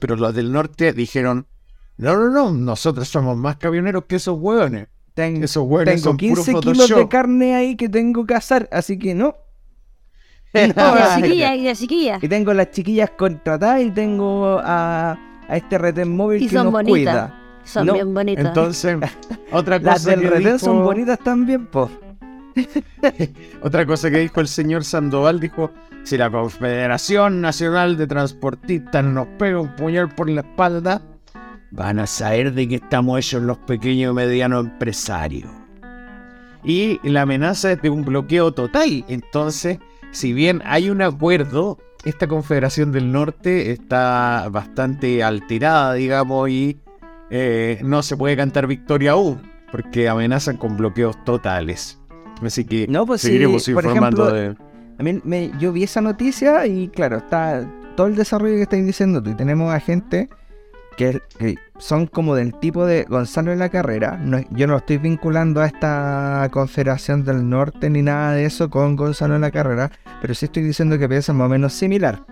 [0.00, 1.46] Pero los del norte dijeron,
[1.96, 4.88] no, no, no, nosotros somos más camioneros que esos hueones.
[5.14, 8.68] Ten- Esos hueones tengo son puro 15 kilos de carne ahí que tengo que asar,
[8.72, 9.36] así que no.
[10.54, 12.18] Y la chiquilla, y la chiquilla.
[12.20, 15.12] Y tengo las chiquillas contratadas y tengo a,
[15.48, 16.98] a este retén móvil Y que son nos bonitas.
[17.30, 17.38] cuida.
[17.64, 18.44] Son No, bien bonitas.
[18.46, 18.96] Entonces,
[19.52, 21.90] otra cosa Las del que retén dijo- son bonitas también, po.
[23.62, 25.70] Otra cosa que dijo el señor Sandoval, dijo,
[26.02, 31.00] si la Confederación Nacional de Transportistas nos pega un puñal por la espalda,
[31.70, 35.50] van a saber de qué estamos hechos los pequeños y medianos empresarios.
[36.64, 39.04] Y la amenaza es de un bloqueo total.
[39.08, 39.78] Entonces,
[40.12, 46.78] si bien hay un acuerdo, esta Confederación del Norte está bastante alterada, digamos, y
[47.30, 49.40] eh, no se puede cantar victoria aún,
[49.72, 51.98] porque amenazan con bloqueos totales.
[52.42, 54.72] Así que No, pues sí, seguiremos por informando ejemplo, de...
[54.98, 58.84] A mí me, yo vi esa noticia y claro, está todo el desarrollo que estáis
[58.84, 59.30] diciendo tú.
[59.30, 60.28] Y tenemos a gente
[60.96, 64.16] que, que son como del tipo de Gonzalo en la carrera.
[64.16, 68.94] No yo no estoy vinculando a esta Confederación del Norte ni nada de eso con
[68.94, 69.90] Gonzalo en la carrera,
[70.20, 72.24] pero sí estoy diciendo que piensan más o menos similar.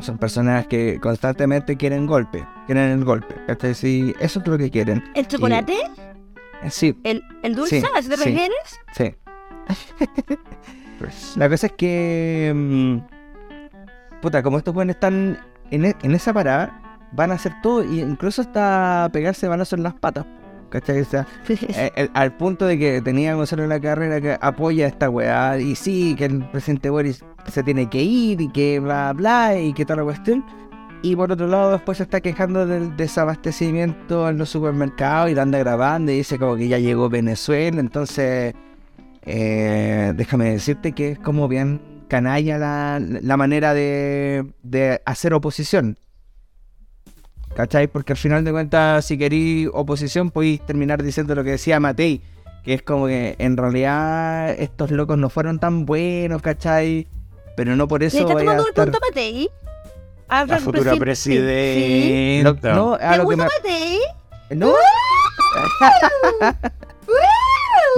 [0.00, 3.34] Son personas que constantemente quieren golpe, quieren el golpe.
[3.48, 3.74] ¿cachai?
[3.74, 5.02] Sí, eso es lo que quieren.
[5.16, 5.74] ¿El chocolate?
[5.74, 7.80] Eh, Sí, ¿El, el dulce?
[7.80, 8.24] Sí, ¿A eso te sí.
[8.24, 8.80] refieres?
[8.92, 9.14] Sí.
[11.36, 12.52] La cosa es que.
[12.54, 12.98] mm,
[14.20, 15.38] puta, como estos buenos están
[15.70, 19.82] en, e- en esa parada, van a hacer todo, y incluso hasta pegarse balazos en
[19.84, 20.26] las patas.
[20.70, 21.00] ¿Cachai?
[21.00, 24.84] O sea, eh, el- al punto de que tenía Gonzalo en la carrera que apoya
[24.84, 28.78] a esta weá, y sí, que el presidente Boris se tiene que ir, y que
[28.78, 30.44] bla bla, y que toda la cuestión.
[31.00, 35.58] Y por otro lado, después se está quejando del desabastecimiento en los supermercados y anda
[35.58, 37.78] grabando y dice como que ya llegó Venezuela.
[37.80, 38.52] Entonces,
[39.22, 45.98] eh, déjame decirte que es como bien canalla la, la manera de, de hacer oposición.
[47.54, 47.88] ¿Cachai?
[47.88, 52.22] Porque al final de cuentas, si queréis oposición, podéis terminar diciendo lo que decía Matei.
[52.64, 57.06] Que es como que en realidad estos locos no fueron tan buenos, ¿cachai?
[57.56, 58.84] Pero no por ¿Le eso estás vaya a tomando el estar...
[58.90, 59.50] punto a Matei?
[60.28, 60.98] A La futura Sí.
[61.00, 62.74] presidenta.
[62.74, 63.44] No, a ¿Te lo que gusta me...
[63.44, 63.98] Matei?
[64.50, 64.72] No.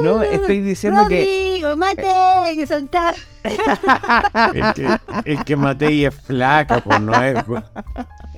[0.02, 1.22] no, estoy diciendo que
[1.62, 3.14] Rodrigo, Matei, que son tan...
[4.54, 4.88] Es que,
[5.24, 7.42] es que Matei es flaca, pues no es...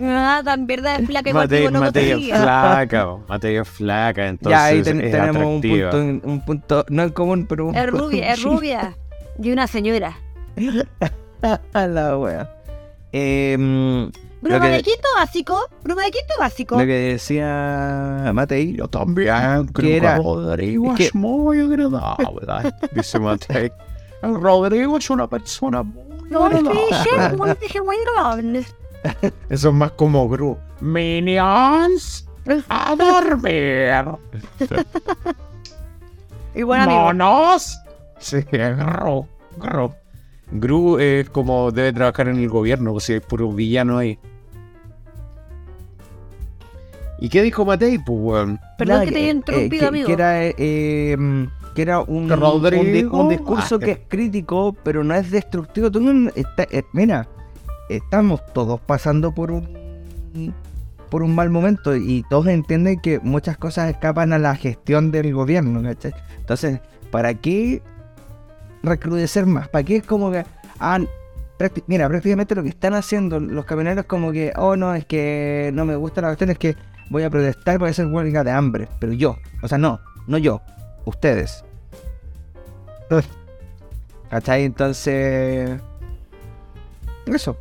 [0.01, 3.25] Ah, tan verdad es flaca igual que Matei, no Matei es flaca, po.
[3.29, 5.96] Matei es flaca, entonces ya ahí ten- es tenemos un punto,
[6.29, 8.96] un punto, no en común, pero un Es rubia, es rubia.
[9.42, 10.17] Y una señora.
[11.73, 12.51] A la wea.
[13.13, 14.11] Em,
[14.43, 15.69] Broma que- de quinto básico.
[15.83, 16.75] Broma de quinto básico.
[16.79, 22.73] lo que decía Matei, Yo también creo que era- Rodrigo es que- es muy agradable,
[22.93, 23.73] dice Matei.
[24.23, 27.31] El Rodrigo es una persona muy No, es agradable.
[27.31, 28.67] que muy, dije muy agradable.
[29.49, 30.57] Eso es más como Gru.
[30.81, 32.27] Minions,
[32.69, 33.93] a dormir.
[36.55, 36.87] Y bueno.
[36.90, 37.79] Monos.
[38.19, 39.27] Sí, Gru.
[39.57, 39.95] Gru.
[40.51, 44.19] Gru es como debe trabajar en el gobierno, pues si hay puro villano ahí.
[47.23, 47.98] ¿Y qué dijo Matei?
[47.98, 48.60] Pues, weón.
[48.77, 50.06] Perdón nada, que te haya eh, interrumpido, amigo.
[50.08, 51.16] Que era, eh,
[51.73, 52.27] que era un,
[53.29, 55.88] discurso Ah, que es crítico, pero no es destructivo.
[55.88, 57.29] Tú no- está- eh, mira,
[57.88, 60.52] estamos todos pasando por un
[61.10, 65.33] por un mal momento y todos entienden que muchas cosas escapan a la gestión del
[65.33, 66.14] gobierno, ¿cachai?
[66.38, 66.81] Entonces,
[67.12, 67.83] ¿para qué
[68.83, 69.68] recrudecer más?
[69.68, 70.44] ¿Para qué es como que,
[70.81, 70.98] ah,
[71.87, 75.85] mira, prácticamente lo que están haciendo los camioneros como que, oh no, es que no
[75.85, 76.77] me gusta la cuestión, es que
[77.13, 80.63] voy a protestar por hacer huelga de hambre, pero yo, o sea, no, no yo,
[81.04, 81.63] ustedes.
[84.31, 84.65] ¿Cachai?
[84.65, 85.79] Entonces,
[87.27, 87.56] eso,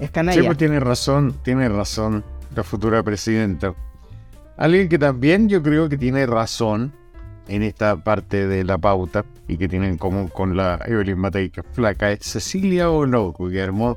[0.00, 0.40] es canalla.
[0.40, 2.24] Sí, pues tiene razón, tiene razón
[2.54, 3.74] la futura presidenta.
[4.56, 6.92] Alguien que también yo creo que tiene razón
[7.46, 11.50] en esta parte de la pauta y que tiene en común con la Evelyn Matei,
[11.50, 13.96] que es flaca, es Cecilia Oloco, que armó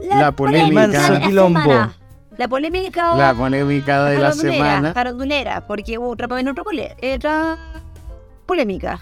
[0.00, 1.90] la polémica, la quilombo.
[2.38, 4.94] La polémica la polémica de la semana.
[4.94, 7.58] farandulera, porque hubo otra, otra, pole- otra
[8.46, 9.00] polémica.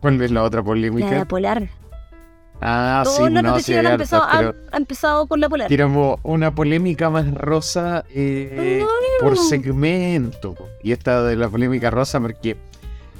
[0.00, 1.10] ¿Cuál es la otra polémica?
[1.10, 1.68] la polar.
[2.60, 5.68] Ah, sí, Todos los no, sí, hartas, empezado, han empezado por la polar.
[5.68, 8.84] tiramos una polémica más rosa eh,
[9.20, 10.54] por segmento.
[10.82, 12.56] Y esta de la polémica rosa porque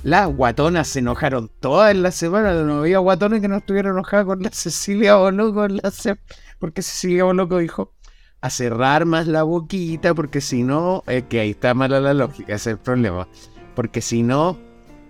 [0.03, 2.53] las guatonas se enojaron todas en la semana.
[2.53, 5.65] No había guatones que no estuvieran enojadas con la Cecilia Boloco.
[5.65, 6.17] en la se-
[6.65, 7.93] Porque Cecilia Boloco dijo
[8.41, 12.55] a cerrar más la boquita porque si no, es que ahí está mala la lógica,
[12.55, 13.29] ese es el problema.
[13.75, 14.57] Porque si no,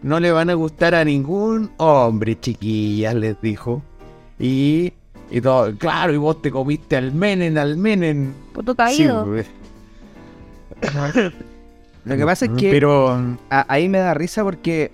[0.02, 3.84] no le van a gustar a ningún hombre, chiquillas, les dijo.
[4.40, 4.94] Y,
[5.30, 8.34] y todo, claro, y vos te comiste al menen, al menen.
[8.52, 9.24] Puto caído.
[9.24, 9.46] pues.
[12.04, 13.10] Lo que pasa es que Pero
[13.48, 14.90] a- ahí me da risa porque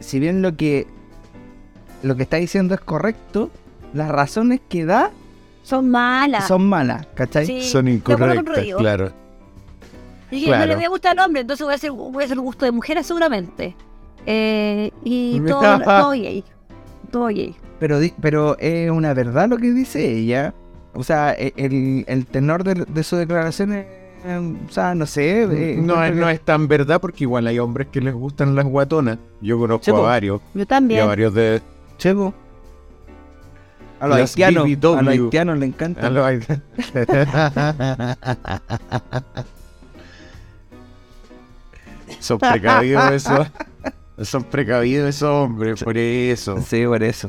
[0.00, 0.86] si bien lo que
[2.02, 3.50] lo que está diciendo es correcto,
[3.94, 5.10] las razones que da
[5.66, 6.46] Son malas.
[6.46, 7.44] son malas, ¿cachai?
[7.44, 9.10] Sí, son incorrectas, claro.
[10.30, 10.60] Y que Claro.
[10.62, 12.64] no le voy a gustar al hombre, entonces voy a hacer, voy a hacer gusto
[12.64, 13.74] de mujeres seguramente.
[14.26, 16.44] Eh, y todo, todo gay.
[17.10, 17.54] Todo gay.
[17.80, 20.54] Pero, di- pero es una verdad lo que dice ella.
[20.94, 23.86] O sea, e- el, el tenor de, de su declaración es,
[24.68, 25.42] o sea, no sé.
[25.42, 28.64] eh, No, es- no es tan verdad porque igual hay hombres que les gustan las
[28.66, 29.18] guatonas.
[29.40, 30.40] Yo conozco a varios.
[30.54, 31.06] Yo Y a también.
[31.06, 31.60] varios de.
[31.98, 32.32] Chevo.
[34.00, 34.64] A los haitianos,
[34.98, 36.06] a los haitianos le encanta.
[36.06, 36.26] a los-
[42.20, 43.46] Son precavidos esos.
[44.22, 46.60] Son precavidos esos hombres, por eso.
[46.60, 47.28] Sí, por eso.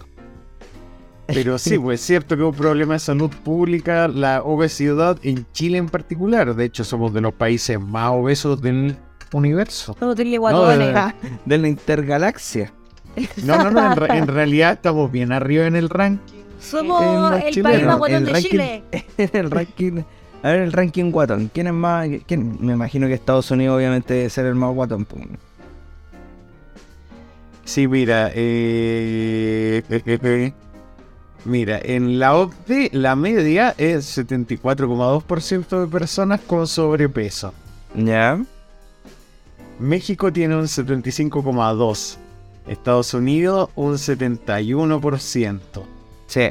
[1.27, 5.45] Pero sí, pues es cierto que es un problema de salud pública, la obesidad en
[5.51, 6.55] Chile en particular.
[6.55, 8.95] De hecho, somos de los países más obesos del
[9.33, 9.95] universo.
[9.99, 10.93] No, guatones.
[10.93, 11.13] de-
[11.45, 12.71] De la intergalaxia.
[13.43, 16.43] No, no, no, en, en realidad estamos bien arriba en el ranking.
[16.59, 18.83] Somos el país más guatón de ranking- Chile.
[19.33, 20.01] el ranking.
[20.43, 21.49] A ver, el ranking guatón.
[21.53, 22.07] ¿Quién es más?
[22.27, 22.57] quién?
[22.59, 25.05] Me imagino que Estados Unidos, obviamente, debe ser el más guatón.
[25.05, 25.23] pues.
[27.65, 29.83] Sí, mira, eh,
[31.43, 37.53] mira, en la OCDE la media es 74,2% de personas con sobrepeso.
[37.95, 38.41] Ya.
[39.79, 42.17] México tiene un 75,2%.
[42.67, 45.83] Estados Unidos un 71%.
[46.27, 46.49] Sí.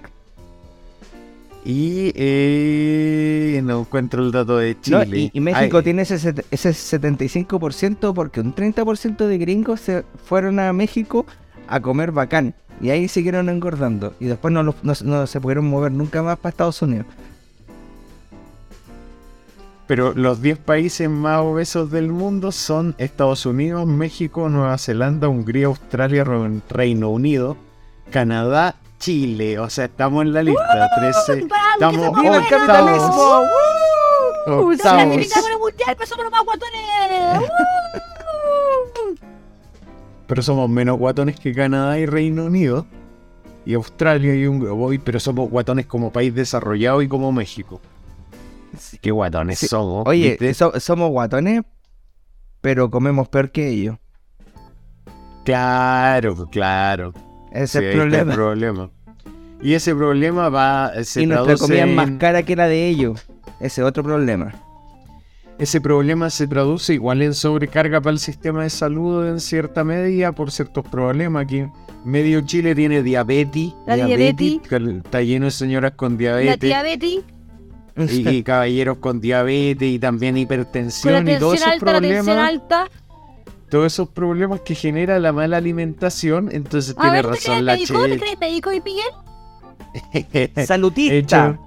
[1.65, 5.19] Y eh, no encuentro el dato de No, Chile.
[5.19, 6.15] y, y México Ay, tiene ese,
[6.51, 11.27] ese 75% porque un 30% de gringos se fueron a México
[11.67, 12.55] a comer bacán.
[12.81, 14.15] Y ahí siguieron engordando.
[14.21, 17.07] Y después no, no- no se pudieron mover nunca más para Estados Unidos.
[19.87, 25.67] Pero los 10 países más obesos del mundo son Estados Unidos, México, Nueva Zelanda, Hungría,
[25.67, 27.57] Australia, Re- Reino Unido,
[28.11, 29.59] Canadá, Chile.
[29.59, 30.89] O sea, estamos en la lista.
[30.97, 31.47] 13.
[31.81, 32.91] Vamos, Estamos que somos octavos.
[32.91, 33.17] buenos.
[34.47, 34.77] Octavos.
[34.77, 37.51] Nos clasificamos en el mundial, pero somos los más guatones.
[40.27, 42.87] Pero somos menos guatones que Canadá y Reino Unido.
[43.65, 44.73] Y Australia y Hungría.
[44.73, 47.81] Voy, Pero somos guatones como país desarrollado y como México.
[49.01, 49.67] Qué guatones Sí.
[49.69, 50.07] somos.
[50.07, 50.39] Oye,
[50.81, 51.63] somos guatones,
[52.61, 53.97] pero comemos peor que ellos.
[55.45, 57.13] Claro, claro.
[57.57, 58.33] Ese Sí, es ahí el problema.
[58.33, 58.91] el problema.
[59.63, 62.89] Y ese problema va, se y nuestra traduce comida es más cara que la de
[62.89, 63.27] ellos.
[63.61, 64.53] Ese es otro problema.
[65.59, 70.33] ese problema se traduce igual en sobrecarga para el sistema de salud en cierta medida
[70.33, 71.45] por ciertos problemas.
[71.45, 71.65] Aquí
[72.05, 74.61] medio Chile tiene diabetes, La diabetes.
[74.69, 77.25] que está lleno de señoras con La diabetes tía Betty,
[77.97, 82.01] y, y caballeros con diabetes y también con la hipertensión y todos esos alta, la
[82.03, 82.91] tensión alta.
[83.71, 86.49] Todos esos problemas que genera la mala alimentación.
[86.53, 87.95] Entonces A tiene ver, ¿te razón crees la médico?
[88.05, 90.57] ¿Te crees médico y Miguel?
[90.67, 91.59] Salutista.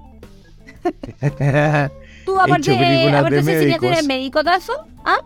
[2.26, 3.92] ¿Tú He aparte, hecho películas aparte de de médicos.
[3.92, 4.74] eres médico acaso?
[5.04, 5.18] ¿Ah?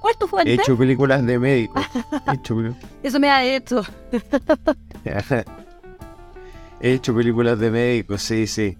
[0.00, 0.54] ¿Cuál es tu He fuente?
[0.54, 1.84] hecho películas de médicos.
[2.26, 2.56] He hecho
[3.02, 3.82] Eso me da derecho.
[6.80, 8.76] He hecho películas de médicos, sí, sí.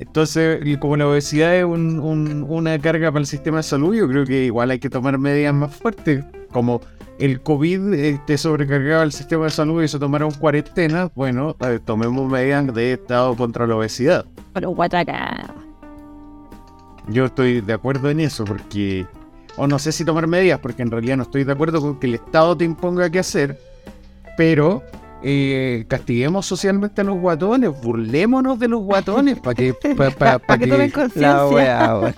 [0.00, 4.08] Entonces, como la obesidad es un- un- una carga para el sistema de salud, yo
[4.08, 6.24] creo que igual hay que tomar medidas más fuertes.
[6.52, 6.80] Como
[7.18, 12.30] el COVID este, sobrecargaba el sistema de salud y se tomaron cuarentena, bueno, eh, tomemos
[12.30, 14.24] medidas de Estado contra la obesidad.
[14.52, 15.52] Pero guataca.
[17.08, 19.06] Yo estoy de acuerdo en eso, porque.
[19.56, 22.06] O no sé si tomar medidas, porque en realidad no estoy de acuerdo con que
[22.06, 23.58] el Estado te imponga qué hacer,
[24.36, 24.84] pero
[25.22, 29.74] eh, castiguemos socialmente a los guatones, burlémonos de los guatones, para que.
[29.96, 32.14] pa- pa- que que- tomen La conciencia.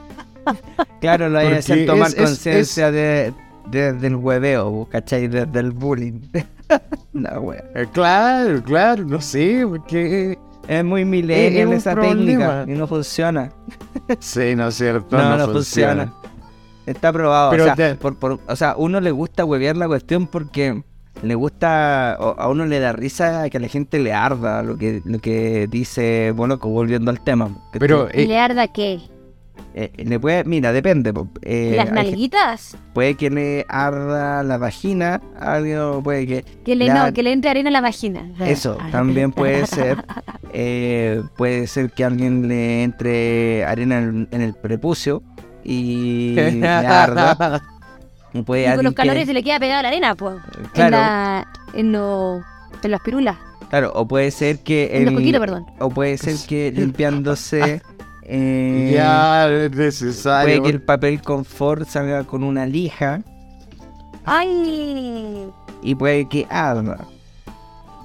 [1.00, 3.32] Claro, lo hay que hacer tomar conciencia de,
[3.70, 5.28] de- del hueveo, ¿cachai?
[5.28, 6.20] De- del bullying.
[7.12, 7.64] La wea.
[7.74, 10.38] Eh, claro, claro, no sé, porque.
[10.68, 12.14] Es muy millennial un esa problema.
[12.16, 13.50] técnica y no funciona.
[14.20, 16.04] Sí, no es cierto, No, no, no, funciona.
[16.06, 16.12] funciona.
[16.86, 17.50] Está probado.
[17.50, 20.82] Pero o, sea, te- por, por- o sea, uno le gusta huevear la cuestión porque
[21.22, 24.76] le gusta, o a uno le da risa que a la gente le arda lo
[24.76, 27.50] que, lo que dice, bueno, como volviendo al tema.
[27.72, 29.00] que Pero, ¿Y eh, le arda qué?
[29.74, 31.12] Eh, le puede, mira, depende.
[31.42, 32.76] eh, ¿Las hay nalguitas?
[32.92, 36.44] puede que le arda la vagina, algo puede que...
[36.64, 38.28] Que le, la- no, que le entre arena a la vagina.
[38.40, 40.04] Eso, también puede ser.
[40.52, 45.22] eh, puede ser que a alguien le entre arena en, en el prepucio
[45.62, 47.62] y le arda.
[48.32, 50.36] Y puede Y con los calores que- se le queda pegada la arena, pues.
[50.72, 50.96] Claro.
[50.96, 52.40] En, la, en, lo-
[52.82, 53.36] en las pirulas.
[53.70, 55.66] Claro, o puede ser que En los coquitos, perdón.
[55.78, 57.82] o puede ser que limpiándose
[58.32, 60.62] eh, ya es puede necesario.
[60.62, 63.22] que el papel confort salga con una lija
[64.24, 65.48] ¡Ay!
[65.82, 67.06] y puede que arda.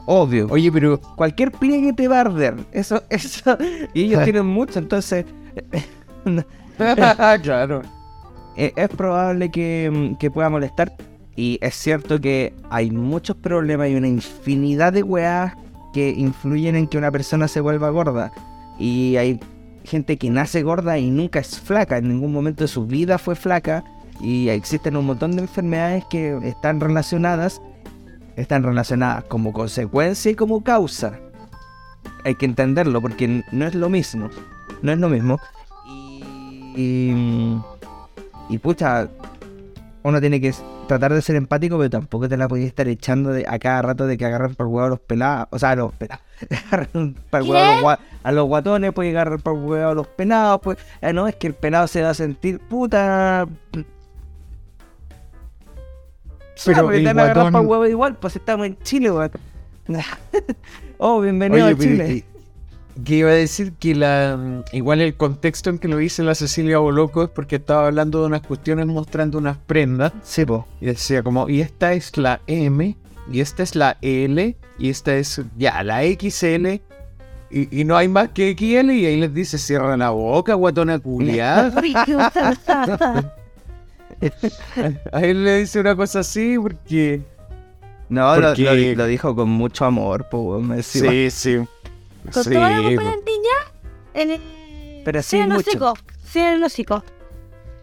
[0.07, 0.47] Obvio.
[0.49, 0.99] Oye, pero.
[1.15, 2.55] cualquier pliegue te va a arder.
[2.71, 3.57] Eso, eso.
[3.93, 5.25] Y ellos tienen mucho, entonces
[7.43, 7.81] claro.
[8.55, 10.93] eh, es probable que, mm, que pueda molestar.
[11.35, 15.53] Y es cierto que hay muchos problemas y una infinidad de weas
[15.93, 18.31] que influyen en que una persona se vuelva gorda.
[18.79, 19.39] Y hay
[19.85, 23.35] gente que nace gorda y nunca es flaca, en ningún momento de su vida fue
[23.35, 23.83] flaca.
[24.21, 27.61] Y existen un montón de enfermedades que están relacionadas,
[28.37, 31.19] están relacionadas como consecuencia y como causa.
[32.23, 34.29] Hay que entenderlo porque no es lo mismo.
[34.81, 35.39] No es lo mismo.
[36.75, 37.57] Y,
[38.49, 39.09] y pucha,
[40.05, 40.53] uno tiene que
[40.87, 44.05] tratar de ser empático, pero tampoco te la podías estar echando de, a cada rato
[44.05, 45.47] de que agarran por huevo a los pelados.
[45.49, 46.23] O sea, a los pelados.
[46.71, 50.61] agarran por huevo a los, a los guatones, pues agarrar por huevo a los penados.
[50.61, 53.47] Pues eh, no, es que el penado se va a sentir puta.
[56.65, 59.31] Pero te el van a agarrar guatón- por huevo igual, pues estamos en Chile, weón.
[60.99, 62.25] oh, bienvenido Oye, a pero, Chile.
[63.03, 66.33] Que iba a decir que la mm, igual el contexto en que lo dice la
[66.35, 70.13] Cecilia Boloco es porque estaba hablando de unas cuestiones mostrando unas prendas.
[70.23, 70.65] Sí, po.
[70.79, 72.95] y decía como y esta es la M
[73.31, 76.67] y esta es la L y esta es ya la XL
[77.51, 80.99] y, y no hay más que XL y ahí les dice cierra la boca guatona
[80.99, 81.71] culiada
[85.11, 87.21] a él le dice una cosa así porque
[88.09, 91.57] No, lo- Porque- lo, di- lo dijo con mucho amor, po, me sí sí
[92.33, 92.99] Con Sí, toda la niña
[94.13, 94.41] en el...
[95.03, 95.59] Pero sí, sí el mucho.
[95.69, 95.93] hocico.
[96.25, 97.03] Sí, el hocico.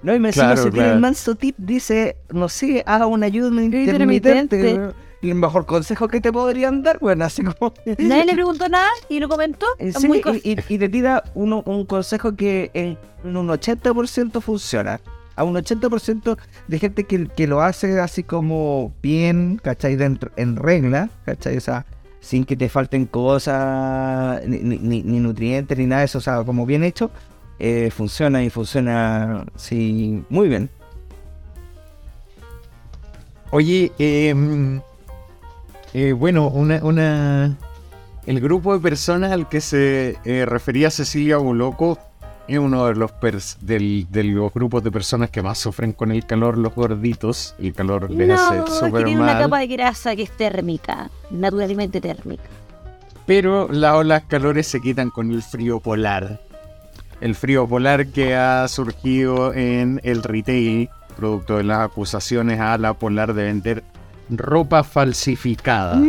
[0.02, 0.94] No, y me encima Claro, se tiene claro.
[0.94, 4.56] el manso tip, dice, no sé, haga un ayuno intermitente.
[4.56, 4.94] intermitente.
[5.22, 7.72] el mejor consejo que te podrían dar, bueno, así como...
[7.98, 9.66] Nadie le preguntó nada y lo comentó.
[9.78, 15.00] En muy y, y- y te tira uno, un consejo que en un 80% funciona.
[15.36, 16.36] A un 80%
[16.68, 19.94] de gente que, que lo hace así como bien, ¿cachai?
[19.96, 21.56] Dentro, en regla, ¿cachai?
[21.56, 21.86] O sea,
[22.22, 26.64] sin que te falten cosas, ni, ni- nutrientes, ni nada de eso, o sea, como
[26.64, 27.10] bien hecho,
[27.58, 30.70] eh, funciona y funciona, sí, muy bien.
[33.50, 34.34] Oye, eh,
[35.92, 37.58] eh, bueno, una, una,
[38.26, 41.98] el grupo de personas al que se eh, refería Cecilia Boloco
[42.48, 46.10] es uno de los, pers- del- de los grupos de personas que más sufren con
[46.12, 47.54] el calor, los gorditos.
[47.58, 49.42] El calor les No, hace súper tiene una mal.
[49.44, 52.42] capa de grasa que es térmica, naturalmente térmica.
[53.26, 56.40] Pero las olas calores se quitan con el frío polar.
[57.20, 62.94] El frío polar que ha surgido en el retail, producto de las acusaciones a la
[62.94, 63.84] polar de vender
[64.28, 66.00] ropa falsificada.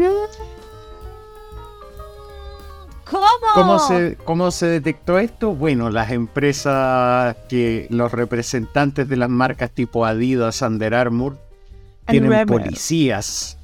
[3.14, 3.28] ¿Cómo?
[3.53, 5.53] ¿Cómo se, ¿Cómo se detectó esto?
[5.53, 11.38] Bueno, las empresas que los representantes de las marcas tipo Adidas, Under Armour,
[12.07, 13.59] tienen policías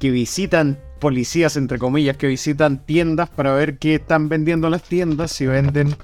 [0.00, 5.30] que visitan, policías entre comillas, que visitan tiendas para ver qué están vendiendo las tiendas,
[5.30, 5.94] si venden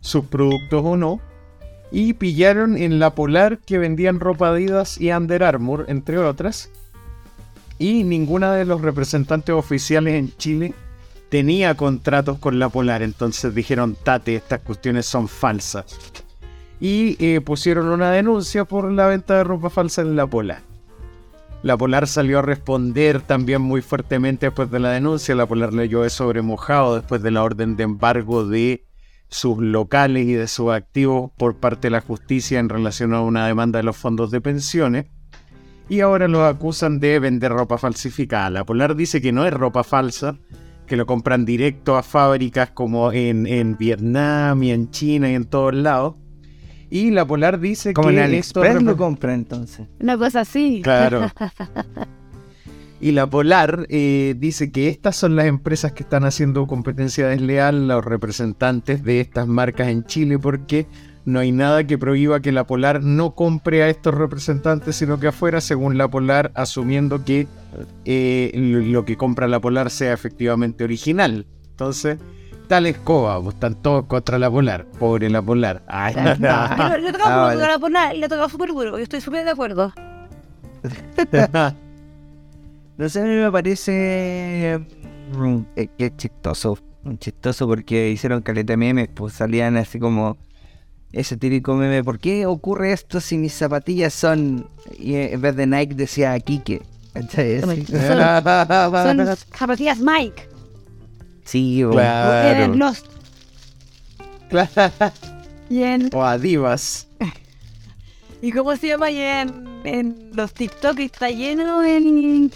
[0.00, 1.20] sus productos o no.
[1.90, 6.70] Y pillaron en la Polar que vendían ropa Adidas y Under Armour, entre otras.
[7.78, 10.74] Y ninguna de los representantes oficiales en Chile
[11.36, 15.84] tenía contratos con la Polar, entonces dijeron, Tate, estas cuestiones son falsas.
[16.80, 20.62] Y eh, pusieron una denuncia por la venta de ropa falsa en la Polar.
[21.62, 25.34] La Polar salió a responder también muy fuertemente después de la denuncia.
[25.34, 28.86] La Polar leyó de sobre mojado después de la orden de embargo de
[29.28, 33.46] sus locales y de sus activos por parte de la justicia en relación a una
[33.46, 35.04] demanda de los fondos de pensiones.
[35.90, 38.48] Y ahora los acusan de vender ropa falsificada.
[38.48, 40.38] La Polar dice que no es ropa falsa,
[40.86, 45.44] que lo compran directo a fábricas como en, en Vietnam y en China y en
[45.44, 46.14] todos lados.
[46.88, 49.88] Y la Polar dice Como en que esto AliExpress lo compra entonces.
[50.00, 50.80] Una cosa así.
[50.82, 51.30] Claro.
[52.98, 57.88] Y la Polar eh, dice que estas son las empresas que están haciendo competencia desleal,
[57.88, 60.86] los representantes de estas marcas en Chile, porque
[61.26, 65.26] no hay nada que prohíba que la Polar no compre a estos representantes, sino que
[65.26, 67.48] afuera, según la Polar, asumiendo que
[68.04, 71.44] eh, lo que compra la Polar sea efectivamente original.
[71.70, 72.18] Entonces,
[72.68, 74.86] tal escoba, pues están todos contra la Polar.
[75.00, 75.82] Pobre la Polar.
[75.88, 77.56] Ay, Pero le toca Ah, vale.
[77.56, 78.96] le toca le toca súper duro.
[78.96, 79.92] Yo estoy súper de acuerdo.
[82.98, 84.80] No sé, a mí me parece
[85.36, 86.78] mm, eh, que es chistoso.
[87.18, 90.38] Chistoso porque hicieron caleta memes, pues salían así como
[91.20, 92.04] ese típico meme.
[92.04, 94.68] ¿Por qué ocurre esto si mis zapatillas son...
[94.98, 96.82] Y en vez de Nike decía Kike.
[97.14, 97.60] Así.
[97.60, 100.48] Son zapatillas Mike.
[101.44, 102.64] Sí, o- Claro.
[102.64, 103.06] En Lost.
[105.70, 106.10] Y en.
[106.12, 107.08] o Adivas.
[108.42, 109.10] ¿Y cómo se llama?
[109.10, 112.52] Y en, en los TikTok está lleno en.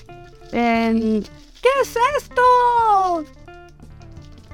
[0.53, 3.25] en ¿Qué es esto?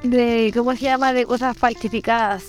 [0.02, 0.50] De.
[0.54, 1.12] ¿Cómo se llama?
[1.12, 2.44] De cosas falsificadas.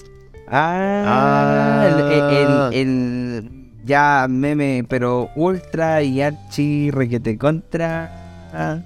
[0.49, 3.51] Ah, el, el- el-
[3.85, 8.49] ya meme, pero ultra y archi requete contra.
[8.53, 8.79] Ah,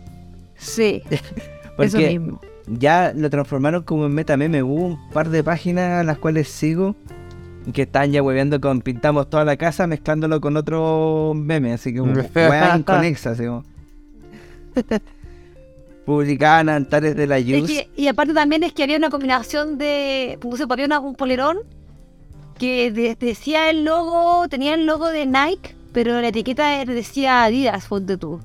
[0.57, 1.01] Sí.
[1.80, 2.39] Eso mismo.
[2.68, 4.62] ya lo transformaron como en meta meme.
[4.62, 6.95] Hubo un par de páginas a las cuales sigo
[7.74, 12.01] que están ya hueveando con pintamos toda la casa mezclándolo con otro meme, así que
[12.36, 13.64] weas inconexas, así como.
[16.06, 17.68] Publicaban Antares de la Es Yus.
[17.70, 20.38] que- y aparte también es que había una combinación de.
[20.41, 21.60] Puse había una- un polerón
[22.58, 27.86] que de- decía el logo, tenía el logo de Nike, pero la etiqueta decía Adidas,
[27.88, 28.39] ponte tú.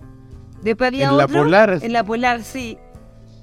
[0.62, 1.42] Después había En la otro.
[1.44, 1.78] Polar.
[1.82, 2.78] En la Polar, sí.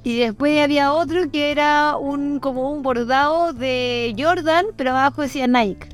[0.04, 5.48] Y después había otro que era un como un bordado de Jordan, pero abajo decía
[5.48, 5.88] Nike.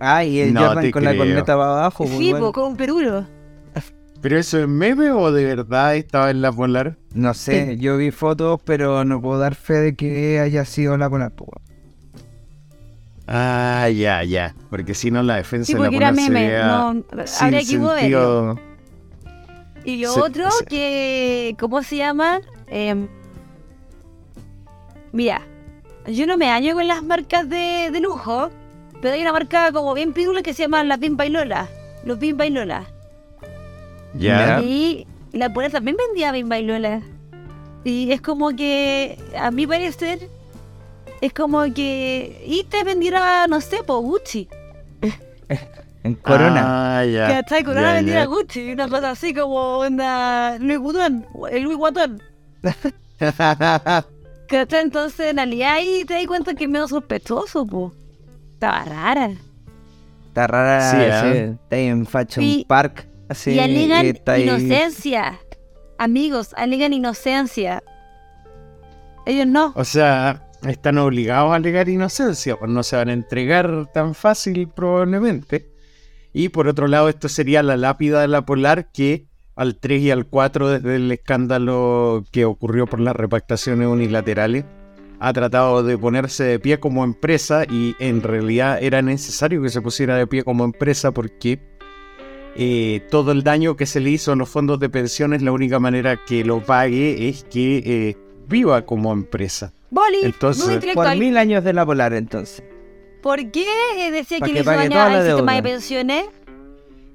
[0.00, 2.06] Ah, y el No Jordan con la corneta para abajo.
[2.06, 2.46] sí, bueno.
[2.46, 3.26] po, con un perulo.
[4.20, 6.96] ¿Pero eso es meme o de verdad estaba en la Polar?
[7.14, 11.08] No sé, yo vi fotos, pero no puedo dar fe de que haya sido la
[11.08, 11.32] Polar.
[11.32, 11.50] pues.
[13.26, 14.54] Ah, ya, ya.
[14.70, 16.40] Porque si no, la defensa Sí, de la porque era Polar meme.
[16.40, 18.58] sería No, sin habría sentido.
[19.84, 22.40] Y lo Se- otro se- que, ¿cómo se llama?
[22.66, 23.06] Em,
[25.12, 25.42] mira,
[26.06, 28.50] yo no me daño con las marcas de, de lujo,
[29.00, 31.68] pero hay una marca como bien pídula que se llama las Bimba y Lola.
[32.04, 32.84] Los Bimba y Lola.
[34.18, 34.60] Ya.
[34.62, 37.00] Y la Polar también vendía Bimba y Lola.
[37.84, 40.28] Y es como que, a mi parecer,
[41.20, 42.44] es como que...
[42.46, 44.48] Y te vendiera, no sé, por Gucci.
[46.04, 47.00] En Corona.
[47.00, 47.26] Ah, ya.
[47.28, 47.64] ¿Cachai?
[47.64, 48.26] Corona Ya, vendiera ya.
[48.26, 48.72] Gucci.
[48.72, 51.26] Una cosa así como onda Louis Vuitton.
[51.50, 52.22] El Louis Vuitton.
[54.48, 54.82] ¿Cachai?
[54.82, 57.92] Entonces, en realidad ahí te das cuenta que es medio sospechoso, po.
[58.54, 59.30] Estaba rara.
[60.28, 60.90] Está rara.
[60.90, 61.56] Sí, Sí, ¿eh?
[61.62, 63.06] Está ahí en Fashion Y- Park.
[63.28, 64.06] Así, y alegan
[64.38, 65.38] inocencia.
[65.98, 67.82] Amigos, alegan inocencia.
[69.26, 69.72] Ellos no.
[69.76, 74.68] O sea, están obligados a alegar inocencia, pues no se van a entregar tan fácil
[74.68, 75.70] probablemente.
[76.32, 79.26] Y por otro lado, esto sería la lápida de la Polar que
[79.56, 84.64] al 3 y al 4 desde el escándalo que ocurrió por las repactaciones unilaterales
[85.20, 89.82] ha tratado de ponerse de pie como empresa y en realidad era necesario que se
[89.82, 91.58] pusiera de pie como empresa porque
[92.60, 95.78] eh, todo el daño que se le hizo a los fondos de pensiones, la única
[95.78, 98.16] manera que lo pague es que eh,
[98.48, 99.72] viva como empresa.
[99.90, 102.64] Boli, Entonces, muy Por mil años de la Polar, entonces.
[103.22, 103.64] ¿Por qué
[103.96, 106.24] eh, decía que que le hizo daño al sistema de pensiones?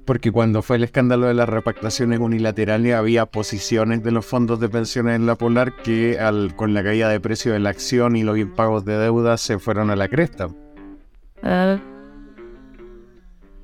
[0.06, 4.70] Porque cuando fue el escándalo de las repactaciones unilaterales había posiciones de los fondos de
[4.70, 8.22] pensiones en la Polar que al, con la caída de precio de la acción y
[8.22, 10.48] los impagos de deuda se fueron a la cresta.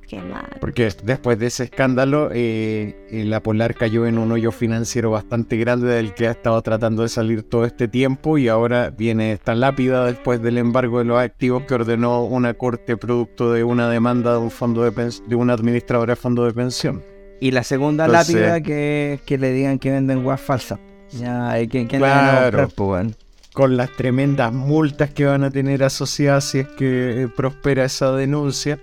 [0.07, 0.57] Qué mal.
[0.71, 5.57] Porque después de ese escándalo eh, eh, la Polar cayó en un hoyo financiero bastante
[5.57, 9.53] grande del que ha estado tratando de salir todo este tiempo y ahora viene esta
[9.53, 14.31] lápida después del embargo de los activos que ordenó una corte producto de una demanda
[14.31, 17.03] de un fondo de, de una administradora de fondo de pensión.
[17.41, 20.79] Y la segunda Entonces- lápida que, que le digan que venden guas falsas.
[21.11, 22.69] Ya, van a Claro.
[22.77, 23.13] weón.
[23.51, 28.13] con las tremendas multas que van a tener asociadas si es que eh, prospera esa
[28.13, 28.79] denuncia,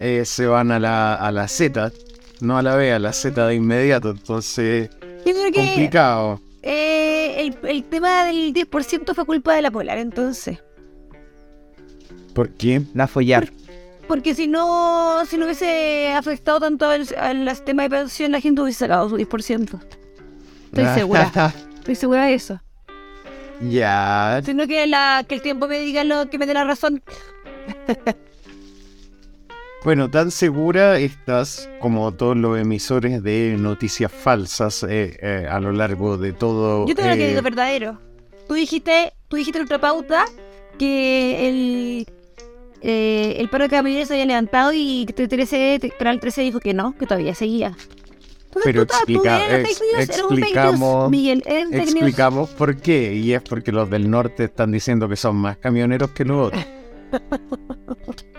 [0.00, 1.92] eh, se van a la, a la Z,
[2.40, 4.10] no a la B, a la Z de inmediato.
[4.10, 4.90] Entonces,
[5.24, 6.40] Yo creo que complicado.
[6.62, 10.58] eh, el, el tema del 10% fue culpa de la Polar, entonces.
[12.34, 12.82] ¿Por qué?
[12.94, 13.52] La follar.
[14.06, 18.60] Porque si no, si no hubiese afectado tanto al, al tema de pensión, la gente
[18.62, 19.78] hubiese sacado su 10%.
[20.66, 21.30] Estoy segura.
[21.78, 22.60] Estoy segura de eso.
[23.60, 27.02] ya, Sino que, la, que el tiempo me diga lo que me dé la razón.
[29.82, 35.72] Bueno, tan segura estás como todos los emisores de noticias falsas eh, eh, a lo
[35.72, 36.86] largo de todo.
[36.86, 37.98] Yo tengo lo que eh, digo verdadero.
[38.46, 40.26] Tú dijiste, tú dijiste en otra pauta
[40.78, 42.06] que el,
[42.82, 46.42] eh, el paro de camioneros se había levantado y que el 13, te- Canal 13
[46.42, 47.68] dijo que no, que todavía seguía.
[47.68, 50.08] Entonces, Pero tú, estabas- tú explica- ex- news, news,
[50.40, 51.42] explicamos- Miguel.
[51.46, 56.10] Explicamos por qué, y es porque los del norte están diciendo que son más camioneros
[56.10, 56.64] que los otros.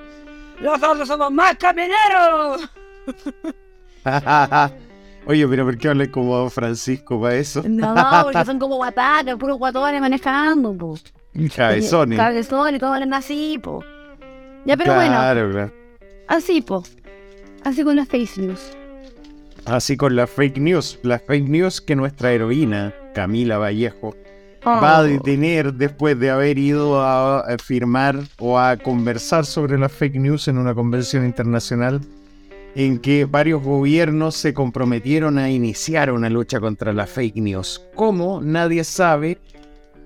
[0.61, 2.69] ¡Nosotros somos más camioneros!
[5.27, 7.61] Oye, pero ¿por qué hablas como Don Francisco para eso?
[7.67, 7.93] No,
[8.23, 10.97] porque son como guatanes, puros guatones manejando, po.
[11.55, 12.17] Cabezones.
[12.17, 13.83] Cabezones, todos hablan así, po.
[14.65, 15.73] Ya, pero bueno, Claro, claro.
[16.27, 16.83] así, po.
[17.63, 18.71] Así con las face news.
[19.65, 20.97] Así con las fake news.
[21.03, 24.15] Las fake news que nuestra heroína, Camila Vallejo,
[24.63, 24.69] Oh.
[24.69, 29.91] va a detener después de haber ido a, a firmar o a conversar sobre las
[29.91, 31.99] fake news en una convención internacional
[32.75, 37.81] en que varios gobiernos se comprometieron a iniciar una lucha contra las fake news.
[37.95, 38.41] ¿Cómo?
[38.41, 39.39] Nadie sabe.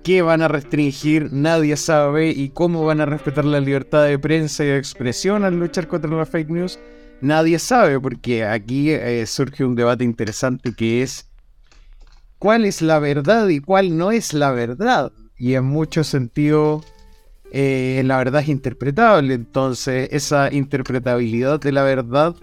[0.02, 1.32] ¿Qué van a restringir?
[1.32, 2.30] Nadie sabe.
[2.30, 6.10] ¿Y cómo van a respetar la libertad de prensa y de expresión al luchar contra
[6.10, 6.78] las fake news?
[7.20, 11.28] Nadie sabe, porque aquí eh, surge un debate interesante que es
[12.38, 15.12] cuál es la verdad y cuál no es la verdad.
[15.38, 16.84] Y en muchos sentidos
[17.52, 19.34] eh, la verdad es interpretable.
[19.34, 22.34] Entonces esa interpretabilidad de la verdad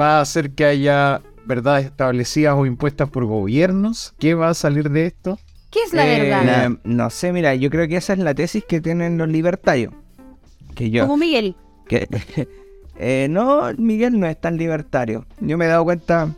[0.00, 4.14] va a hacer que haya verdades establecidas o impuestas por gobiernos.
[4.18, 5.38] ¿Qué va a salir de esto?
[5.70, 6.70] ¿Qué es la Eh, verdad?
[6.84, 9.92] No sé, mira, yo creo que esa es la tesis que tienen los libertarios.
[10.74, 11.02] Que yo.
[11.02, 11.56] Como Miguel.
[11.88, 12.08] Que,
[12.96, 15.26] eh, no, Miguel no es tan libertario.
[15.40, 16.34] Yo me he dado cuenta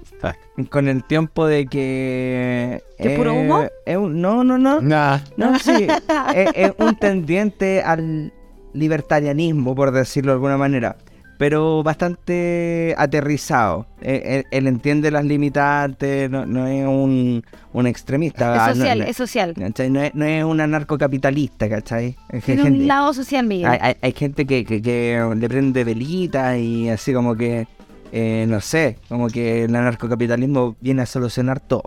[0.71, 2.83] con el tiempo de que.
[2.99, 3.65] ¿Que es puro humo?
[4.09, 4.81] no, no, no.
[4.81, 5.87] Nah, No, sí.
[6.35, 8.33] es, es un tendiente al
[8.73, 10.97] libertarianismo, por decirlo de alguna manera.
[11.39, 13.87] Pero bastante aterrizado.
[14.01, 18.55] Eh, Él, él entiende las limitantes, no, no es un, un extremista.
[18.55, 19.55] Es Ah, no- social, no- es social.
[20.03, 22.17] es, no es un anarcocapitalista, ¿cachai?
[22.31, 23.67] Es Tiene gente- un lado social, Miguel.
[23.71, 27.67] hay, hay- hay gente que, que- que le prende velitas y así como que,
[28.13, 31.85] eh, no sé, como que el anarcocapitalismo viene a solucionar todo.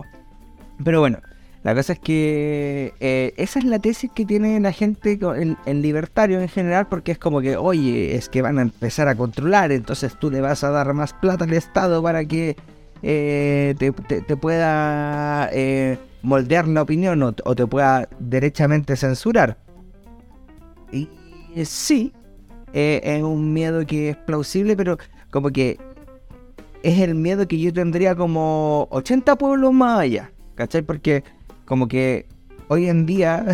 [0.84, 1.18] Pero bueno,
[1.62, 5.18] la cosa es que eh, esa es la tesis que tiene la gente,
[5.66, 9.14] el libertario en general, porque es como que, oye, es que van a empezar a
[9.14, 12.56] controlar, entonces tú le vas a dar más plata al Estado para que
[13.02, 19.58] eh, te, pueda eh, moldear la opinión o, o te pueda derechamente censurar.
[20.90, 21.08] Y
[21.64, 22.14] sí,
[22.72, 24.96] es un miedo que es plausible, pero
[25.30, 25.78] como que
[26.82, 30.82] es el miedo que yo tendría como 80 pueblos más allá, ¿cachai?
[30.82, 31.22] Porque
[31.70, 32.26] como que
[32.66, 33.46] hoy en día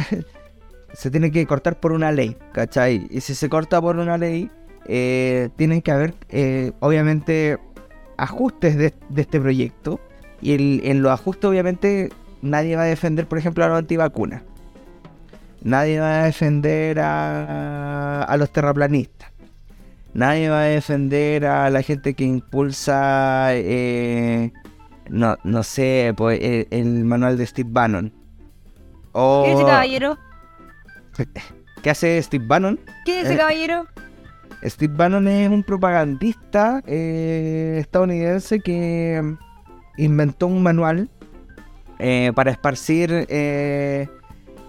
[0.95, 3.07] se tiene que cortar por una ley, ¿cachai?
[3.11, 4.51] Y si se corta por una ley,
[4.87, 7.59] eh, tienen que haber, eh, obviamente,
[8.17, 10.01] ajustes de, este proyecto.
[10.41, 12.09] Y en los ajustes, obviamente,
[12.41, 14.43] nadie va a defender, por ejemplo, a los antivacunas.
[15.63, 19.31] Nadie va a defender a, a los terraplanistas.
[20.15, 24.53] Nadie va a defender a la gente que impulsa, eh,
[25.11, 28.13] no, no sé, pues, el, el manual de Steve Bannon.
[29.13, 30.19] O, ¿Qué es ese caballero?
[31.83, 32.81] ¿Qué hace Steve Bannon?
[33.05, 33.87] ¿Qué es ese Eh, caballero?
[34.65, 39.37] Steve Bannon es un propagandista eh, estadounidense que
[39.97, 41.09] inventó un manual
[41.99, 44.09] eh, para esparcir eh,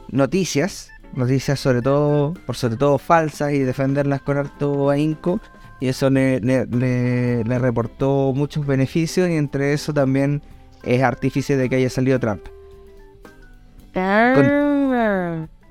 [0.10, 5.40] noticias, noticias sobre todo, por sobre todo falsas y defenderlas con harto ahínco.
[5.80, 10.42] Y eso le, le- le- le reportó muchos beneficios y entre eso también
[10.84, 12.42] es artífice de que haya salido Trump.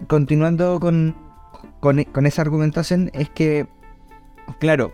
[0.09, 1.15] continuando con,
[1.81, 3.67] con, con esa argumentación, es que,
[4.61, 4.93] claro,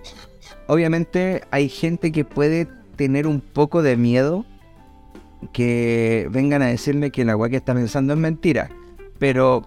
[0.66, 4.44] obviamente hay gente que puede tener un poco de miedo
[5.52, 8.70] que vengan a decirle que la weá que está pensando es mentira.
[9.18, 9.66] Pero,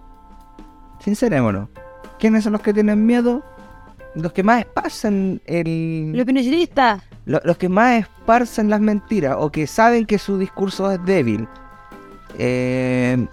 [1.00, 1.68] sincerémonos,
[2.18, 3.42] ¿quiénes son los que tienen miedo?
[4.16, 6.12] Los que más esparcen el...
[6.12, 7.02] Los opinionistas.
[7.26, 11.46] Lo- los que más esparcen las mentiras o que saben que su discurso es débil.
[12.38, 13.26] Eh,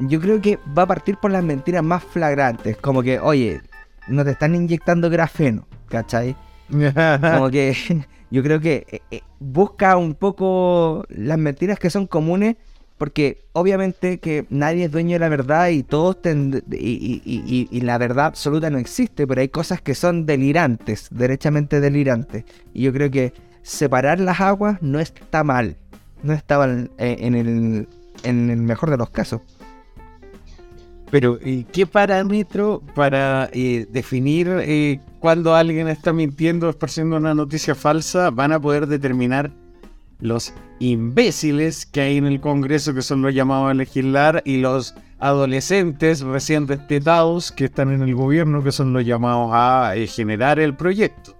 [0.00, 3.60] yo creo que va a partir por las mentiras más flagrantes, como que, oye,
[4.08, 6.36] no te están inyectando grafeno, ¿cachai?
[6.68, 7.76] Como que
[8.30, 12.56] yo creo que eh, eh, busca un poco las mentiras que son comunes,
[12.98, 16.76] porque obviamente que nadie es dueño de la verdad y todos ten- y,
[17.24, 21.80] y- y- y la verdad absoluta no existe, pero hay cosas que son delirantes, derechamente
[21.80, 22.44] delirantes.
[22.72, 23.32] Y yo creo que
[23.62, 25.76] separar las aguas no está mal,
[26.22, 27.88] no está mal eh, en el,
[28.22, 29.40] en el mejor de los casos.
[31.10, 37.32] Pero, ¿y qué parámetro para eh, definir eh, cuando alguien está mintiendo o esparciendo una
[37.34, 39.52] noticia falsa van a poder determinar
[40.18, 44.94] los imbéciles que hay en el Congreso que son los llamados a legislar y los
[45.18, 50.58] adolescentes recién destetados que están en el gobierno que son los llamados a eh, generar
[50.58, 51.34] el proyecto?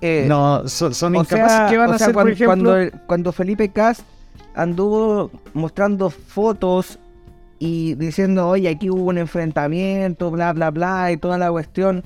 [0.00, 1.46] Eh, No, son, son O incapaces.
[1.52, 2.46] sea, ¿Qué van a sea, hacer, cuando, por ejemplo?
[2.48, 4.02] cuando, el- cuando Felipe Cast
[4.56, 6.98] anduvo mostrando fotos
[7.60, 12.02] y diciendo, oye, aquí hubo un enfrentamiento, bla, bla, bla, y toda la cuestión.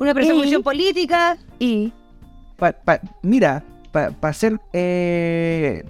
[0.00, 1.92] Una persecución Y- política y
[2.56, 3.62] Pa- pa- mira,
[4.20, 5.84] para ser, eh,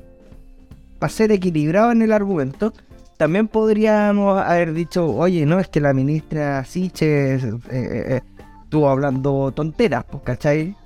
[0.98, 2.72] pa ser equilibrado en el argumento,
[3.16, 8.20] también podríamos haber dicho, oye, no, es que la ministra Siches eh, eh,
[8.64, 10.76] estuvo hablando tonteras, pues, ¿cachai?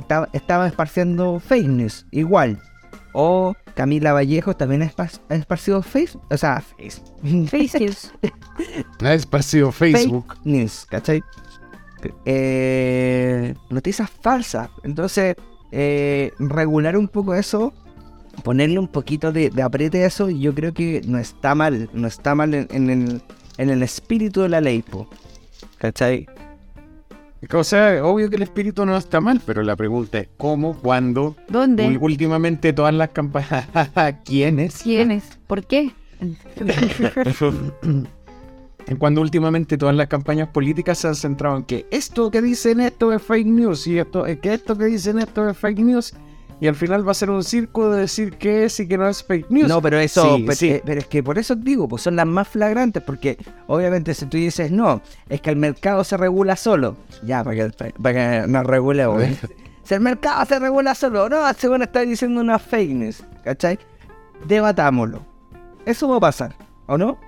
[0.00, 2.58] Estaba, estaba esparciendo fake news, igual.
[3.14, 7.00] O Camila Vallejo también ha espar- ha esparcido face, o sea, face,
[7.48, 8.12] fake news.
[9.02, 10.26] Ha esparcido Facebook.
[10.34, 11.22] fake news, ¿cachai?
[12.24, 14.68] Eh, noticias falsas.
[14.84, 15.36] Entonces,
[15.72, 17.72] eh, regular un poco eso,
[18.44, 22.06] ponerle un poquito de, de apriete a eso, yo creo que no está mal, no
[22.06, 23.22] está mal en, en el,
[23.58, 25.08] en el espíritu de la ley, po.
[25.78, 26.26] ¿cachai?
[27.52, 31.36] O sea, obvio que el espíritu no está mal, pero la pregunta es cómo, cuándo,
[31.48, 31.96] ¿Dónde?
[32.00, 33.68] Últimamente todas las campañas.
[34.24, 34.82] ¿Quiénes?
[34.82, 35.38] ¿Quiénes?
[35.46, 35.92] ¿Por qué?
[38.96, 43.12] Cuando últimamente todas las campañas políticas se han centrado en que esto que dicen esto
[43.12, 46.14] es fake news y esto, eh, que esto que dicen esto es fake news
[46.60, 49.06] y al final va a ser un circo de decir que es y que no
[49.08, 49.68] es fake news.
[49.68, 50.68] No, pero eso, Sí, pe- sí.
[50.70, 53.36] eh, pero es que por eso digo, pues son las más flagrantes, porque
[53.68, 57.92] obviamente si tú dices no, es que el mercado se regula solo, ya, para que,
[58.02, 59.36] para que nos regule, güey.
[59.84, 63.78] Si el mercado se regula solo, no, según está diciendo una fake news, ¿cachai?
[64.46, 65.22] Debatámoslo.
[65.86, 66.54] Eso va a pasar,
[66.86, 67.18] ¿o no?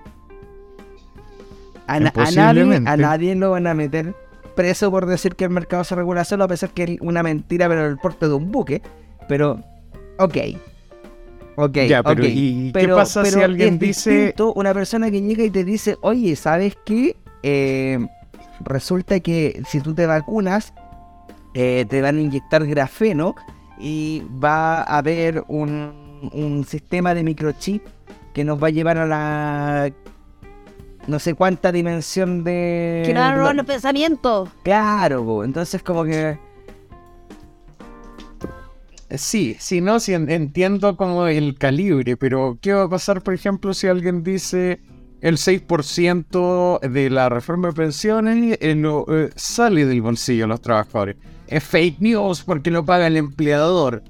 [1.87, 4.13] A, na- a nadie, a nadie lo van a meter
[4.55, 7.67] preso por decir que el mercado se regula solo, a pesar que es una mentira,
[7.67, 8.81] pero el porte de un buque.
[9.27, 9.59] Pero,
[10.19, 10.37] ok.
[11.55, 12.23] Ok, Ya, pero.
[12.25, 16.35] ¿y qué pasa si alguien dice- distinto una persona que llega y te dice, oye,
[16.35, 17.15] ¿sabes qué?
[17.43, 17.99] Eh,
[18.63, 20.73] resulta que si tú te vacunas,
[21.53, 23.35] eh, te van a inyectar grafeno
[23.79, 27.83] y va a haber un, un sistema de microchip
[28.33, 29.91] que nos va a llevar a la
[31.07, 33.03] no sé cuánta dimensión de...
[33.05, 34.49] Que no van a robar los pensamientos.
[34.63, 35.43] Claro, po.
[35.43, 36.37] entonces como que...
[39.09, 43.33] Sí, sí, no, sí, en- entiendo como el calibre, pero ¿qué va a pasar, por
[43.33, 44.79] ejemplo, si alguien dice
[45.19, 50.61] el 6% de la reforma de pensiones eh, lo, eh, sale del bolsillo de los
[50.61, 51.17] trabajadores?
[51.47, 54.01] Es fake news porque lo paga el empleador.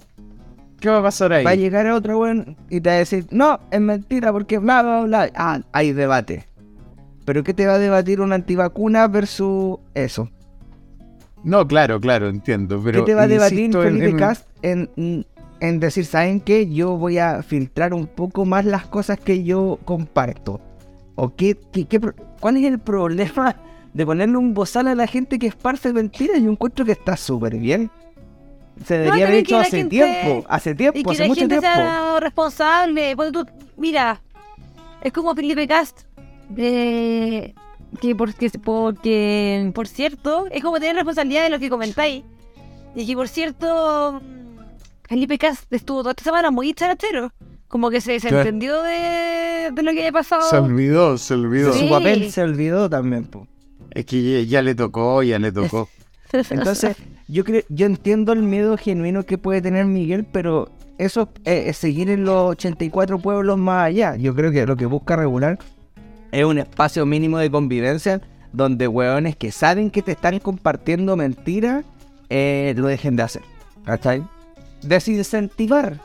[0.80, 1.44] ¿Qué va a pasar ahí?
[1.44, 4.84] Va a llegar otro weón y te va a decir, no, es mentira porque bla,
[4.84, 5.32] bla, bla.
[5.36, 6.46] Ah, hay debate.
[7.26, 10.30] Pero ¿qué te va a debatir una antivacuna versus eso?
[11.44, 15.26] No, claro, claro, entiendo, pero ¿Qué te va a debatir en- Felipe en- Cast en,
[15.60, 16.70] en decir, ¿saben qué?
[16.72, 20.62] Yo voy a filtrar un poco más las cosas que yo comparto.
[21.16, 22.00] ¿O qué, qué-
[22.40, 23.56] cuál es el problema
[23.94, 26.40] de ponerle un bozal a la gente que esparce mentiras?
[26.42, 27.90] Yo encuentro que está súper bien.
[28.86, 31.40] Se debería haber que hecho hace gente- tiempo, hace Y tiempo, que hace la mucho
[31.42, 31.78] gente tiempo.
[31.80, 33.16] sea responsable.
[33.32, 33.46] Tú-
[33.78, 34.22] mira,
[35.04, 36.02] es como Felipe Cast.
[36.58, 37.54] Eh,
[38.00, 42.24] que porque, porque, por cierto, es como tener responsabilidad de lo que comentáis.
[42.96, 44.60] Y que, por cierto, mm,
[45.08, 47.32] Felipe Cast estuvo toda esta semana muy charachero.
[47.68, 50.50] Como que se desentendió de, de lo que había pasado.
[50.50, 51.74] Se olvidó, se olvidó.
[51.74, 53.26] Su papel se olvidó también.
[53.26, 53.48] po.
[53.92, 55.88] Es que ya, ya le tocó, ya le tocó.
[56.50, 56.98] Entonces,
[57.28, 61.78] yo creo, yo entiendo el miedo genuino que puede tener Miguel, pero eso eh, es
[61.78, 64.16] seguir en los 84 pueblos más allá.
[64.18, 65.58] Yo creo que lo que busca regular
[66.32, 68.22] es un espacio mínimo de convivencia
[68.54, 71.86] donde hueones que saben que te están compartiendo mentiras
[72.30, 73.42] eh, lo dejen de hacer.
[73.86, 74.24] ¿Cachai?
[74.82, 76.00] Desincentivar.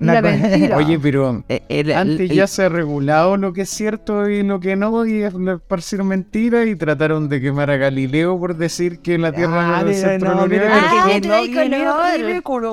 [0.00, 0.76] Una mentira.
[0.76, 4.42] Oye, pero Eh, el- antes el- ya se ha regulado lo que es cierto y
[4.42, 9.16] lo que no, y esparcir mentiras, y trataron de quemar a Galileo por decir que
[9.18, 10.76] la Tierra Ah, no es el centro no, del universo.
[10.78, 12.68] Ah, no, es ridículo,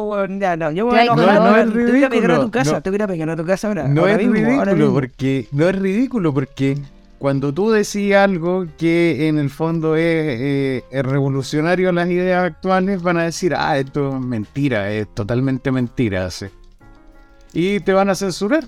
[0.58, 1.16] no, yo Te voy a.
[1.16, 2.82] No es Te voy a pegar a ridículo, tu casa, no.
[2.82, 3.88] te voy a pegar a tu casa ahora.
[3.88, 4.94] No ahora es mismo, ahora ridículo mismo.
[4.94, 6.78] porque no es ridículo porque
[7.20, 12.44] cuando tú decís algo que en el fondo es, eh, es revolucionario a las ideas
[12.44, 16.48] actuales van a decir ah esto es mentira es totalmente mentira sí.
[17.54, 18.66] Y te van a censurar.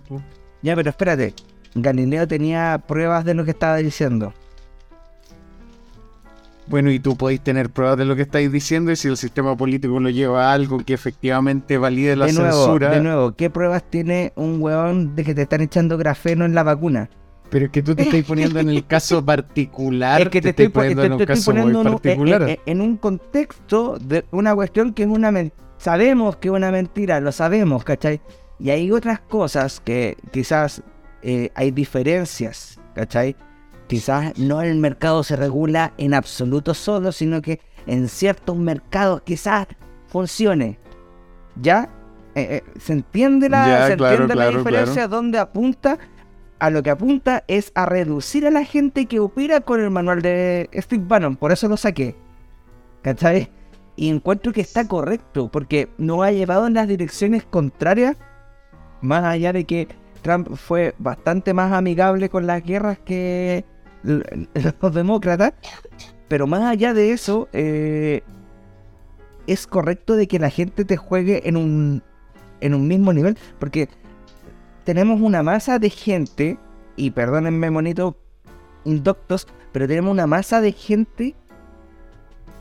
[0.62, 1.34] Ya, pero espérate.
[1.76, 4.34] Galileo tenía pruebas de lo que estaba diciendo.
[6.68, 9.56] bueno y tú podéis tener pruebas de lo que estáis diciendo y si el sistema
[9.56, 13.50] político lo lleva a algo que efectivamente valide la de nuevo, censura de nuevo, ¿qué
[13.52, 17.10] pruebas tiene un weón de que te están echando grafeno en la vacuna?
[17.52, 20.64] pero es que tú te estás poniendo en el caso particular es que te, te
[20.64, 24.56] estoy, poniendo te- en un caso muy particular en, en- en un contexto de una
[24.56, 25.32] cuestión que es una.
[25.78, 28.20] Sabemos que es una mentira, lo sabemos, ¿cachai?
[28.60, 30.82] Y hay otras cosas que quizás
[31.22, 33.36] eh, hay diferencias, ¿cachai?
[33.88, 39.68] Quizás no el mercado se regula en absoluto solo, sino que en ciertos mercados quizás
[40.08, 40.80] funcione.
[41.62, 41.90] ¿Ya?
[42.36, 45.08] Eh, eh, ¿Se entiende la, Ya, se claro, entiende la claro, diferencia?
[45.08, 45.98] Donde apunta
[46.60, 50.22] a lo que apunta es a reducir a la gente que opera con el manual
[50.22, 51.36] de Steve Bannon.
[51.36, 52.16] Por eso lo saqué.
[53.02, 53.52] ¿Cachai?
[53.96, 58.18] Y encuentro que está correcto, porque nos ha llevado en las direcciones contrarias,
[59.06, 59.88] más allá de que
[60.22, 63.64] Trump fue bastante más amigable con las guerras que
[64.04, 65.54] los demócratas,
[66.28, 68.22] pero más allá de eso, eh,
[69.48, 72.04] es correcto de que la gente te juegue en un,
[72.62, 73.90] en un mismo nivel, porque
[74.84, 76.58] tenemos una masa de gente,
[76.96, 78.18] y perdónenme monito,
[78.84, 81.36] indoctos, pero tenemos una masa de gente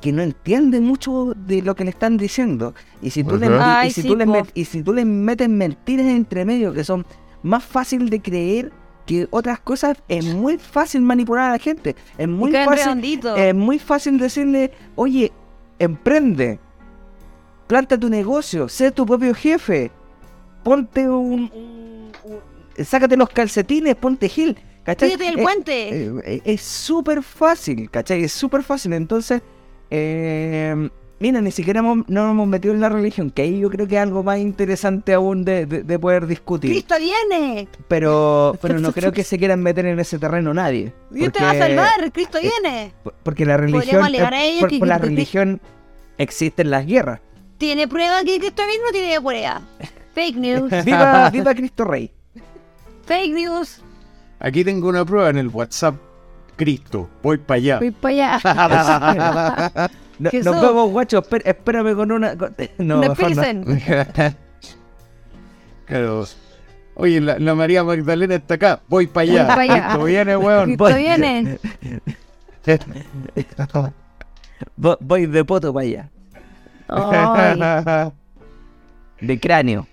[0.04, 2.74] que no entiende mucho de lo que le están diciendo.
[3.00, 3.84] Y si tú, le, Ajá.
[3.84, 4.32] y Ay, si sí, tú le po.
[4.34, 7.06] met- y si tú le metes mentiras entre medio que son
[7.42, 8.70] más fácil de creer
[9.06, 11.96] que otras cosas, es muy fácil manipular a la gente.
[12.18, 13.34] Es muy fácil redondito.
[13.34, 15.32] es muy fácil decirle, oye,
[15.78, 16.58] emprende,
[17.66, 19.90] planta tu negocio, sé tu propio jefe,
[20.62, 21.50] ponte un...
[21.54, 25.12] un- un- sácate los calcetines, ponte gil, ¿cachai?
[25.12, 26.04] Eh, puente.
[26.04, 28.24] eh, eh, es súper fácil, ¿cachai?
[28.24, 29.40] Es súper fácil, entonces...
[29.96, 30.90] eh,
[31.20, 33.86] Mira, ni siquiera hemos- no nos hemos metido en la religión, que ahí yo creo
[33.86, 36.70] que es algo más interesante aún de, de- de poder discutir.
[36.72, 37.68] ¡Cristo viene!
[37.88, 40.92] Pero, pero no creo que se quieran meter en ese terreno nadie.
[41.10, 42.92] Dios te va a salvar, Cristo viene.
[43.02, 43.80] por- Porque la religión.
[43.82, 45.60] Podríamos alegar eh, a ellos por, que- por la que- religión
[46.18, 47.20] existen las guerras.
[47.58, 49.62] ¿Tiene prueba que Cristo viene o no tiene prueba?
[50.14, 50.70] Fake news.
[50.84, 52.10] ¡Viva, viva Cristo Rey!
[53.06, 53.80] Fake news.
[54.40, 55.94] aquí tengo una prueba en el WhatsApp
[56.56, 59.88] Cristo voy para allá Voy para allá.
[60.18, 60.52] No- Jesús.
[60.52, 61.20] nos vemos, guacho.
[61.22, 62.36] espé- espérame con una.
[62.38, 63.08] con- No, Me.
[65.86, 66.24] Claro.
[66.94, 68.80] Oye, la, la María Magdalena está acá.
[68.88, 69.44] Voy para allá.
[69.46, 69.82] Voy pa' allá.
[69.88, 70.64] Cristo viene, weón.
[70.66, 70.94] Cristo Voy.
[70.94, 71.58] viene.
[74.76, 76.10] Vo- Voy de poto para allá.
[76.88, 78.12] Ay,
[79.20, 79.86] De cráneo.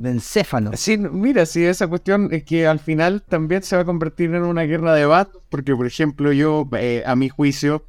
[0.00, 0.70] De encéfalo.
[0.76, 4.44] Sí, mira, sí, esa cuestión es que al final también se va a convertir en
[4.44, 7.84] una guerra de bandos, porque por ejemplo yo, eh, a mi juicio,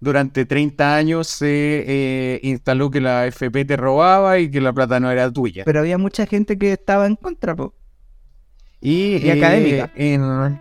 [0.00, 4.98] durante 30 años se eh, instaló que la FP te robaba y que la plata
[4.98, 5.62] no era tuya.
[5.64, 7.74] Pero había mucha gente que estaba en contra, po.
[8.80, 9.88] Y, Y académica.
[9.94, 10.58] en-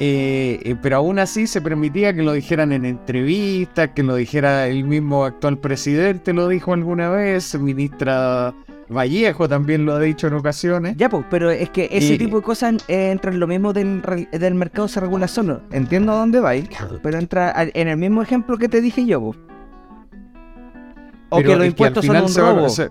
[0.00, 4.68] eh, eh, pero aún así se permitía que lo dijeran en entrevistas, que lo dijera
[4.68, 8.54] el mismo actual presidente, lo dijo alguna vez, ministra
[8.90, 10.96] Vallejo también lo ha dicho en ocasiones.
[10.96, 13.72] Ya, pues, pero es que ese Y- tipo de cosas eh, entra en lo mismo
[13.72, 14.00] del,
[14.32, 15.60] del mercado se regula solo.
[15.72, 16.68] Entiendo a dónde vais,
[17.02, 19.34] pero entra en el mismo ejemplo que te dije yo, po.
[21.30, 22.88] O Pero que los que impuestos son un se va- se,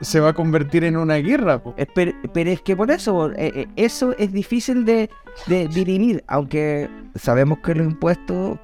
[0.00, 1.62] se va a convertir en una guerra.
[1.94, 5.10] Pero, pero es que por eso, eh, eh, eso es difícil de,
[5.46, 8.58] de dirimir, aunque sabemos que los impuestos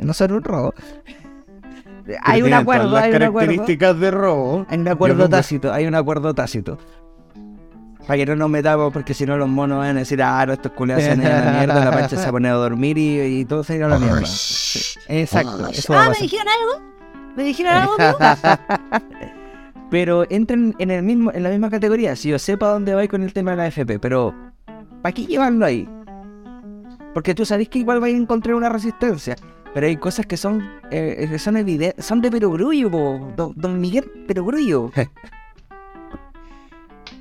[0.00, 0.74] no son un robo.
[2.22, 3.32] Hay un acuerdo, hay un acuerdo.
[3.48, 4.66] características de robo.
[4.68, 6.78] Hay un acuerdo nunca- tácito, hay un acuerdo tácito.
[8.06, 10.54] Para que no nos metamos, porque si no los monos van a decir, ah, no,
[10.54, 13.20] estos culiados se a la mierda, la pancha se va a poner a dormir y,
[13.40, 14.24] y todo se irá a la mierda.
[14.24, 16.88] Sí, Exacto, eso Ah, ¿me dijeron algo?
[17.36, 17.94] ¿Me dijeron algo?
[19.90, 23.22] Pero entran en el mismo, en la misma categoría, si yo sepa dónde vais con
[23.22, 24.34] el tema de la FP, pero
[25.02, 25.88] ¿para qué llevarlo ahí?
[27.14, 29.36] Porque tú sabes que igual vais a encontrar una resistencia.
[29.78, 34.10] Pero hay cosas que son, eh, que son evidentes, son de perogrullo, don, don Miguel
[34.26, 34.90] Perogrullo.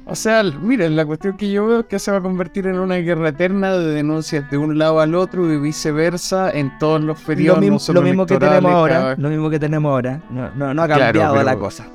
[0.10, 2.80] O sea, mira, la cuestión que yo veo es que se va a convertir en
[2.80, 7.20] una guerra eterna de denuncias de un lado al otro y viceversa en todos los
[7.20, 7.60] Lo, periodos.
[7.60, 10.24] mismo- no solo lo mismo que tenemos ahora, cada- lo mismo que tenemos ahora.
[10.32, 11.86] No, no, no ha Claro, cambiado pero- la cosa.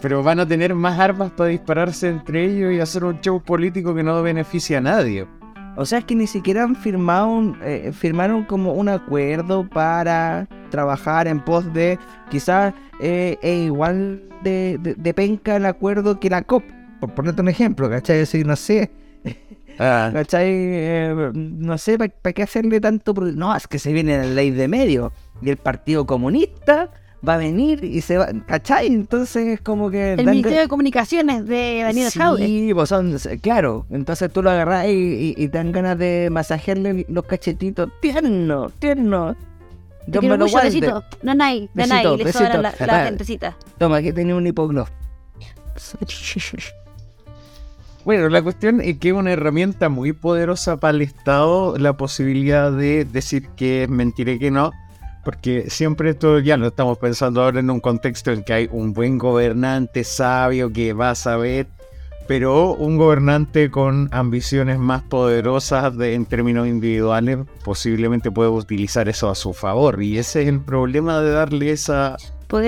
[0.00, 3.94] pero van a tener más armas para dispararse entre ellos y hacer un show político
[3.94, 5.26] que no beneficia a nadie.
[5.78, 10.48] O sea, es que ni siquiera han firmado un, eh, firmaron como un acuerdo para
[10.70, 12.00] trabajar en pos de
[12.30, 16.64] quizás eh, es igual de, de, penca el acuerdo que la COP,
[16.98, 18.18] por ponerte un ejemplo, ¿cachai?
[18.18, 18.90] Decir, no sé,
[19.78, 20.10] ah.
[20.14, 20.48] ¿cachai?
[20.48, 23.12] Eh, no sé, ¿para qué hacerle tanto?
[23.12, 26.90] No, es que se viene la ley de medio y el Partido Comunista
[27.26, 28.86] va a venir y se va, ¿cachai?
[28.86, 30.14] Entonces es como que...
[30.14, 32.46] El Ministerio de Comunicaciones de Daniel Jaude.
[32.46, 37.06] Sí, pues son, claro, entonces tú lo agarras y, y, te dan ganas de masajearle
[37.08, 39.36] los cachetitos tierno, tierno.
[40.06, 41.04] Yo me lo besito.
[41.22, 43.56] No, hay, no hay, le sobra la, la gentecita.
[43.78, 44.88] Toma, aquí tenía un hipogloss.
[48.04, 52.72] Bueno, la cuestión es que es una herramienta muy poderosa para el Estado la posibilidad
[52.72, 54.72] de decir que es mentira y que no
[55.28, 58.94] porque siempre esto ya lo estamos pensando ahora en un contexto en que hay un
[58.94, 61.66] buen gobernante sabio que va a saber,
[62.26, 69.34] pero un gobernante con ambiciones más poderosas en términos individuales posiblemente puede utilizar eso a
[69.34, 70.02] su favor.
[70.02, 72.16] Y ese es el problema de darle esa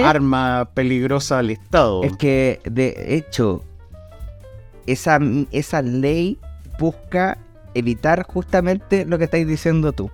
[0.04, 2.02] arma peligrosa al Estado.
[2.04, 3.64] Es que, de hecho,
[4.86, 5.18] esa,
[5.50, 6.38] esa ley
[6.78, 7.38] busca
[7.72, 10.10] evitar justamente lo que estáis diciendo tú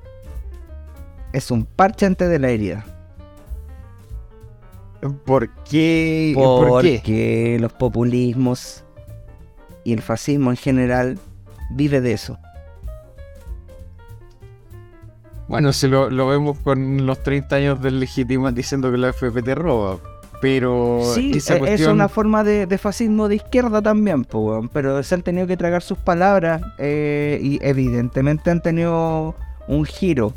[1.33, 2.85] es un parche antes de la herida.
[5.25, 6.33] ¿Por qué?
[6.35, 8.85] Porque los populismos
[9.85, 11.19] y el fascismo en general
[11.71, 12.39] vive de eso.
[15.49, 19.99] Bueno, si lo, vemos con los 30 años del legítimo diciendo que la FP roba.
[20.41, 24.27] Pero sí, e, es una forma de, fascismo de izquierda también,
[24.73, 29.35] pero se han tenido que tragar sus palabras eh, y evidentemente han tenido
[29.67, 30.35] un giro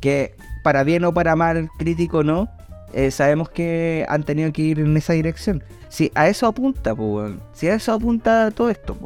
[0.00, 2.48] que para bien o para mal, crítico no,
[2.92, 5.62] eh, sabemos que han tenido que ir en esa dirección.
[5.88, 8.96] Si a eso apunta, pues, si a eso apunta todo esto.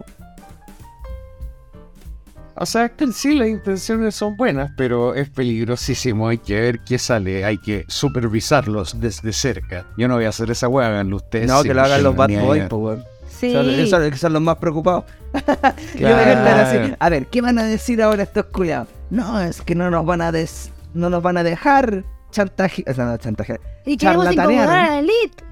[2.55, 6.29] O sea, que sí las intenciones son buenas, pero es peligrosísimo.
[6.29, 9.87] Hay que ver qué sale, hay que supervisarlos desde cerca.
[9.97, 11.49] Yo no voy a hacer esa weá, háganlo ustedes.
[11.49, 13.53] No, que lo hagan los bad boys, pues, Sí.
[13.53, 15.05] Son, son, los más preocupados.
[17.01, 18.87] a ver, ¿qué van a decir ahora estos cuidados?
[19.11, 22.95] No, es que no nos van a des no nos van a dejar chantaje, o
[22.95, 25.45] sea, no, chantaje, y queremos incomodar a la elite.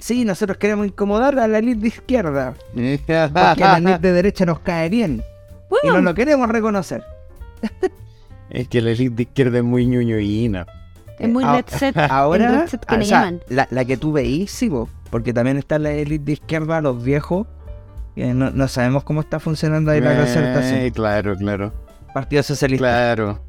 [0.00, 2.54] Sí, nosotros queremos incomodar a la elite de izquierda.
[2.72, 5.22] porque la elite de derecha nos cae bien.
[5.82, 7.04] Y no lo queremos reconocer.
[8.50, 10.66] es que la elite de izquierda es muy ñoñoína.
[11.18, 11.96] Es muy ah, set.
[11.96, 13.40] Ahora, que
[13.70, 14.70] La, que tú veís, sí,
[15.10, 17.46] porque también está la elite de izquierda, los viejos.
[18.16, 20.90] no, no, sabemos cómo está funcionando ahí la concertación.
[20.90, 21.72] Claro, claro.
[22.12, 22.86] Partido Socialista.
[22.86, 23.40] Claro.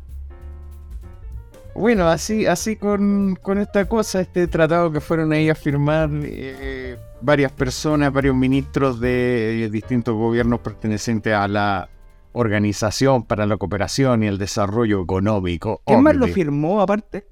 [1.75, 7.51] Bueno, así, así con, esta cosa, este tratado que fueron ahí a firmar eh, varias
[7.51, 11.89] personas, varios ministros de, distintos gobiernos pertenecientes a la
[12.31, 15.81] Organización para la Cooperación y el Desarrollo Económico.
[15.85, 17.27] ¿Quién más lo firmó aparte?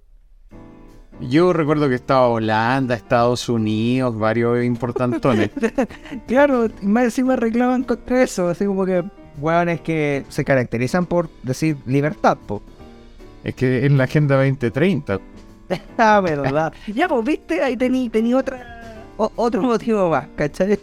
[1.21, 5.51] Yo recuerdo que estaba Holanda, Estados Unidos, varios importantones.
[6.27, 9.05] claro, más encima reclaman contra eso, así como que,
[9.37, 12.61] bueno, es que se caracterizan por decir libertad, po.
[13.43, 15.19] Es que en la Agenda 2030.
[15.97, 16.73] ah, verdad.
[16.87, 20.79] ya, pues, viste, ahí tení, tení otra, otro motivo más, ¿cachai?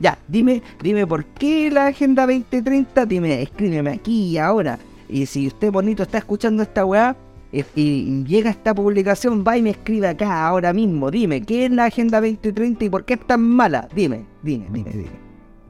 [0.00, 4.78] Ya, dime, dime por qué la Agenda 2030, dime, escríbeme aquí y ahora.
[5.08, 7.16] Y si usted bonito está escuchando esta weá
[7.52, 11.10] y, llega esta publicación, va y me escribe acá ahora mismo.
[11.10, 13.88] Dime, ¿qué es la Agenda 2030 y por qué es tan mala?
[13.94, 15.24] Dime, dime, dime, dime.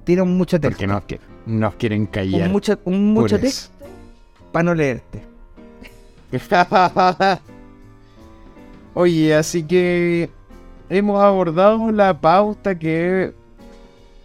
[0.05, 0.86] Tiene mucho texto.
[0.86, 1.03] Porque nos,
[1.47, 2.47] nos quieren callar.
[2.47, 3.70] Un mucho, un mucho texto
[4.53, 5.34] para no leerte.
[8.94, 10.31] Oye, así que
[10.89, 13.35] hemos abordado la pauta que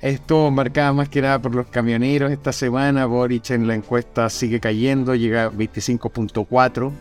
[0.01, 3.05] estuvo marcada más que nada por los camioneros esta semana.
[3.05, 6.91] Boric en la encuesta sigue cayendo, llega a 25.4.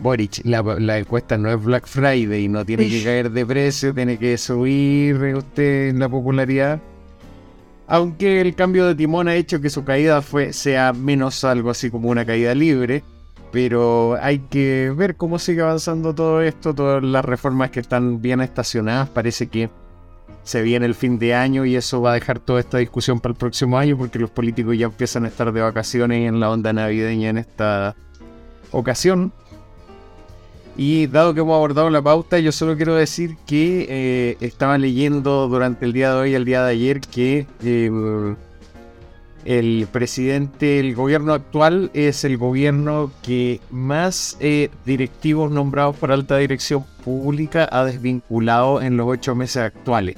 [0.00, 4.16] Boric, la, encuesta no es Black Friday, y no tiene que caer de precio, tiene
[4.16, 6.80] que subir usted en la popularidad.
[7.88, 11.90] Aunque el cambio de timón ha hecho que su caída fue, sea menos algo así
[11.90, 13.02] como una caída libre.
[13.50, 18.40] Pero hay que ver cómo sigue avanzando todo esto, todas las reformas que están bien
[18.40, 19.08] estacionadas.
[19.08, 19.70] Parece que
[20.42, 23.32] se viene el fin de año y eso va a dejar toda esta discusión para
[23.32, 26.72] el próximo año porque los políticos ya empiezan a estar de vacaciones en la onda
[26.72, 27.96] navideña en esta
[28.70, 29.32] ocasión.
[30.76, 35.48] Y dado que hemos abordado la pauta, yo solo quiero decir que eh, estaba leyendo
[35.48, 38.34] durante el día de hoy y el día de ayer que eh,
[39.44, 46.36] el presidente, el gobierno actual es el gobierno que más eh, directivos nombrados por alta
[46.36, 50.16] dirección pública ha desvinculado en los ocho meses actuales.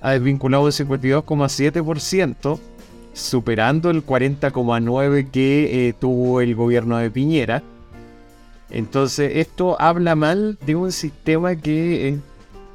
[0.00, 2.58] ha desvinculado el 52,7%,
[3.12, 7.62] superando el 40,9% que eh, tuvo el gobierno de Piñera.
[8.70, 12.18] Entonces, esto habla mal de un sistema que eh,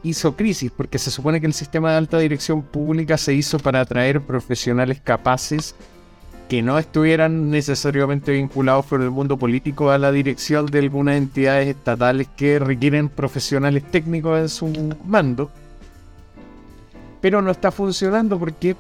[0.04, 3.82] hizo crisis, porque se supone que el sistema de alta dirección pública se hizo para
[3.82, 5.76] atraer profesionales capaces
[6.48, 11.68] que no estuvieran necesariamente vinculados por el mundo político a la dirección de algunas entidades
[11.68, 15.52] estatales que requieren profesionales técnicos en su mando.
[17.22, 18.76] Pero no está funcionando porque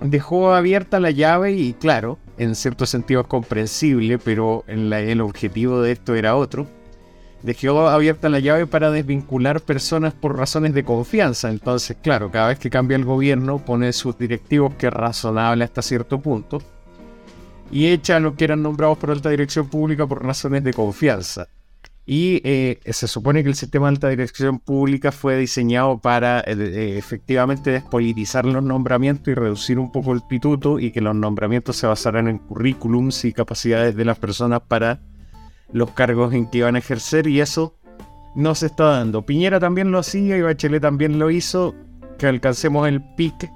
[0.00, 5.92] dejó abierta la llave y claro, en cierto sentido es comprensible, pero el objetivo de
[5.92, 6.66] esto era otro
[7.42, 11.50] dejó abierta la llave para desvincular personas por razones de confianza.
[11.50, 15.82] Entonces, claro, cada vez que cambia el gobierno pone sus directivos que es razonable hasta
[15.82, 16.62] cierto punto
[17.72, 21.48] y echa a los que eran nombrados por alta dirección pública por razones de confianza.
[22.04, 26.56] Y eh, se supone que el sistema de alta dirección pública fue diseñado para eh,
[26.58, 31.76] eh, efectivamente despolitizar los nombramientos y reducir un poco el pituto y que los nombramientos
[31.76, 35.00] se basaran en currículums y capacidades de las personas para
[35.72, 37.74] los cargos en que iban a ejercer y eso
[38.34, 39.22] no se está dando.
[39.22, 41.74] Piñera también lo hacía y Bachelet también lo hizo,
[42.18, 43.50] que alcancemos el pic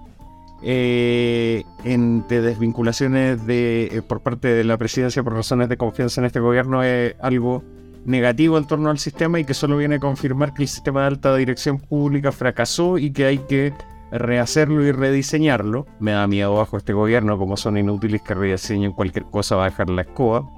[0.62, 6.26] eh, de desvinculaciones de, eh, por parte de la presidencia por razones de confianza en
[6.26, 7.62] este gobierno es algo
[8.04, 11.06] negativo en torno al sistema y que solo viene a confirmar que el sistema de
[11.08, 13.74] alta dirección pública fracasó y que hay que
[14.12, 15.86] rehacerlo y rediseñarlo.
[15.98, 19.70] Me da miedo bajo este gobierno, como son inútiles que rediseñen cualquier cosa, va a
[19.70, 20.48] dejar la escoba.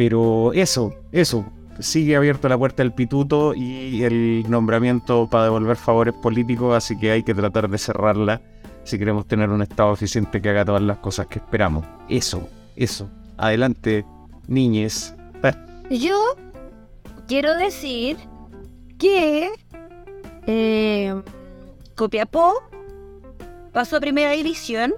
[0.00, 1.44] Pero eso, eso,
[1.78, 7.10] sigue abierta la puerta del pituto y el nombramiento para devolver favores políticos, así que
[7.10, 8.40] hay que tratar de cerrarla
[8.82, 11.84] si queremos tener un Estado eficiente que haga todas las cosas que esperamos.
[12.08, 13.10] Eso, eso.
[13.36, 14.06] Adelante,
[14.48, 15.14] niñes.
[15.90, 16.34] Yo
[17.28, 18.16] quiero decir
[18.96, 19.50] que
[20.46, 21.14] eh,
[21.94, 22.54] Copiapó
[23.74, 24.94] pasó a primera división.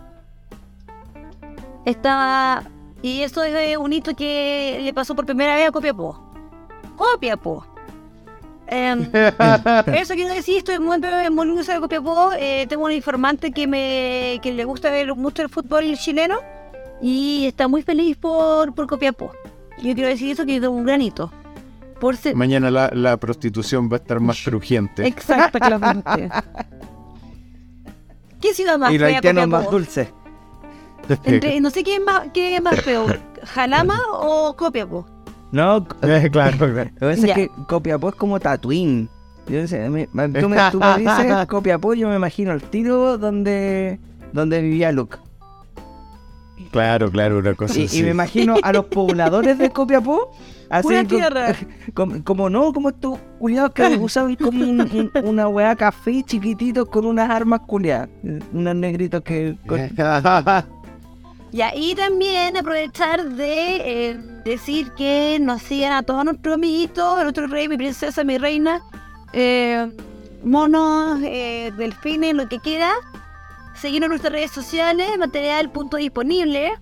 [1.86, 2.62] Estaba
[3.02, 6.22] y eso es un hito que le pasó por primera vez a Copiapó.
[6.96, 7.66] Copiapó.
[8.68, 9.10] Eh,
[9.94, 12.30] eso quiero decir, estoy muy, muy orgullosa de Copiapó.
[12.38, 16.38] Eh, tengo un informante que me que le gusta ver mucho el fútbol chileno
[17.02, 19.32] y está muy feliz por, por Copiapó.
[19.82, 21.30] Yo quiero decir eso que es un granito.
[22.00, 25.06] Por Mañana la, la, prostitución va a estar más crujiente.
[25.06, 26.30] Exactamente.
[28.40, 29.66] ¿Qué ciudad más Y la haitiano más
[31.08, 31.60] dulce.
[31.60, 33.06] no sé qué es más, qué es más feo,
[33.44, 35.06] Jalama o Copiapó.
[35.52, 36.56] No, claro, claro.
[36.58, 39.08] Lo que pasa es que Copiapó es como Tatooine.
[39.48, 44.00] Yo sé, me, tú, me, tú me dices Copiapó, yo me imagino el tiro donde,
[44.32, 45.18] donde vivía Luke.
[46.70, 47.98] Claro, claro, una cosa y, así.
[47.98, 50.30] Y me imagino a los pobladores de Copiapó
[50.70, 51.54] así tierra.
[51.94, 54.62] Como, como, no, como estos culiados que usaban como
[55.24, 58.08] una weá café chiquitito con unas armas culiadas.
[58.52, 59.58] Unos negritos que...
[61.52, 63.76] Y ahí también aprovechar de
[64.10, 68.80] eh, decir que nos sigan a todos nuestros amiguitos, nuestro rey, mi princesa, mi reina,
[69.34, 69.92] eh,
[70.42, 72.90] monos, eh, delfines, lo que quiera.
[73.74, 76.72] Seguirnos en nuestras redes sociales, material punto disponible,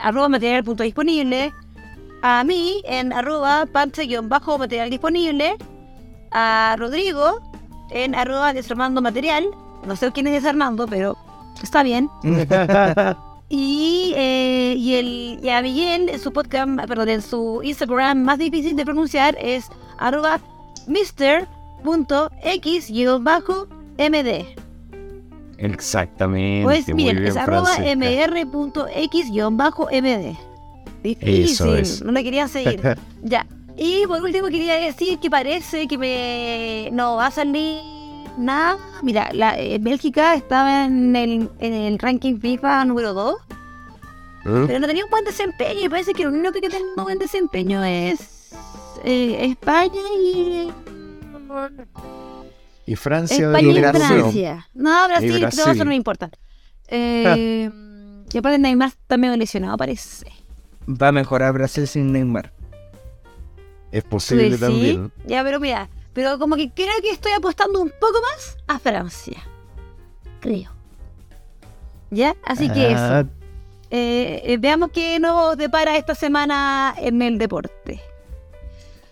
[0.00, 1.52] arroba material punto disponible.
[2.22, 5.56] A mí en arroba panche-bajo material disponible.
[6.32, 7.40] A Rodrigo
[7.92, 9.46] en arroba desarmando material.
[9.86, 11.16] No sé quién es desarmando, pero
[11.62, 12.10] está bien.
[13.48, 18.38] Y, eh, y, el, y a Miguel en su podcast, perdón, en su Instagram más
[18.38, 19.66] difícil de pronunciar es
[19.98, 20.40] arroba
[20.88, 21.46] mr.x-md.
[25.58, 26.64] Exactamente.
[26.64, 28.36] Pues miren, es arroba mr.x-md.
[31.02, 32.80] Difícil, no le quería seguir.
[33.22, 33.46] ya.
[33.76, 37.95] Y por último quería decir que parece que me no va a salir
[38.36, 38.78] nada.
[39.02, 43.36] Mira, la, eh, Bélgica estaba en el, en el ranking FIFA número 2.
[43.36, 44.64] ¿Eh?
[44.66, 45.80] Pero no tenía un buen desempeño.
[45.84, 48.52] Y parece que lo único que tiene un buen desempeño es
[49.04, 50.72] eh, España y.
[52.86, 54.68] Y Francia España y Francia.
[54.74, 55.60] No, Brasil, Brasil.
[55.60, 56.30] todo eso no me importa.
[56.88, 57.70] Eh,
[58.32, 60.26] y aparte Neymar está medio lesionado, parece.
[60.88, 62.52] Va a mejorar Brasil sin Neymar.
[63.90, 65.10] Es posible también.
[65.26, 69.36] Ya, pero mira, pero como que creo que estoy apostando un poco más a Francia.
[70.40, 70.70] Creo.
[72.10, 72.34] ¿Ya?
[72.42, 73.02] Así que eso.
[73.02, 73.24] Ah.
[73.90, 78.00] Eh, eh, veamos qué nos depara esta semana en el deporte.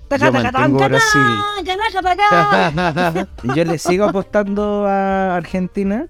[0.09, 0.33] Yo
[0.79, 1.21] Brasil.
[3.55, 6.07] Yo le sigo apostando a Argentina.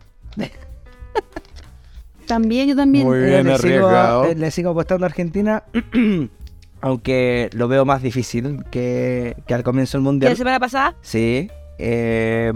[2.26, 3.04] También, yo también.
[3.04, 3.58] Muy bien le.
[3.58, 5.64] Sigo, le sigo apostando a Argentina.
[6.84, 10.32] aunque lo veo más difícil que, que al comienzo del mundial.
[10.32, 10.94] ¿La semana pasada?
[11.00, 11.50] Sí.
[11.78, 12.52] Eh,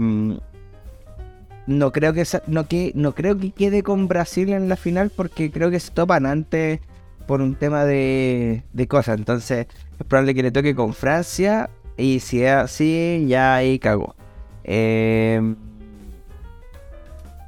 [1.65, 5.49] no creo que, no que no creo que quede con Brasil en la final porque
[5.49, 6.79] creo que se topan antes
[7.25, 9.17] por un tema de, de cosas.
[9.17, 9.65] Entonces
[9.99, 14.15] es probable que le toque con Francia y si es así ya ahí cagó.
[14.63, 15.55] Eh,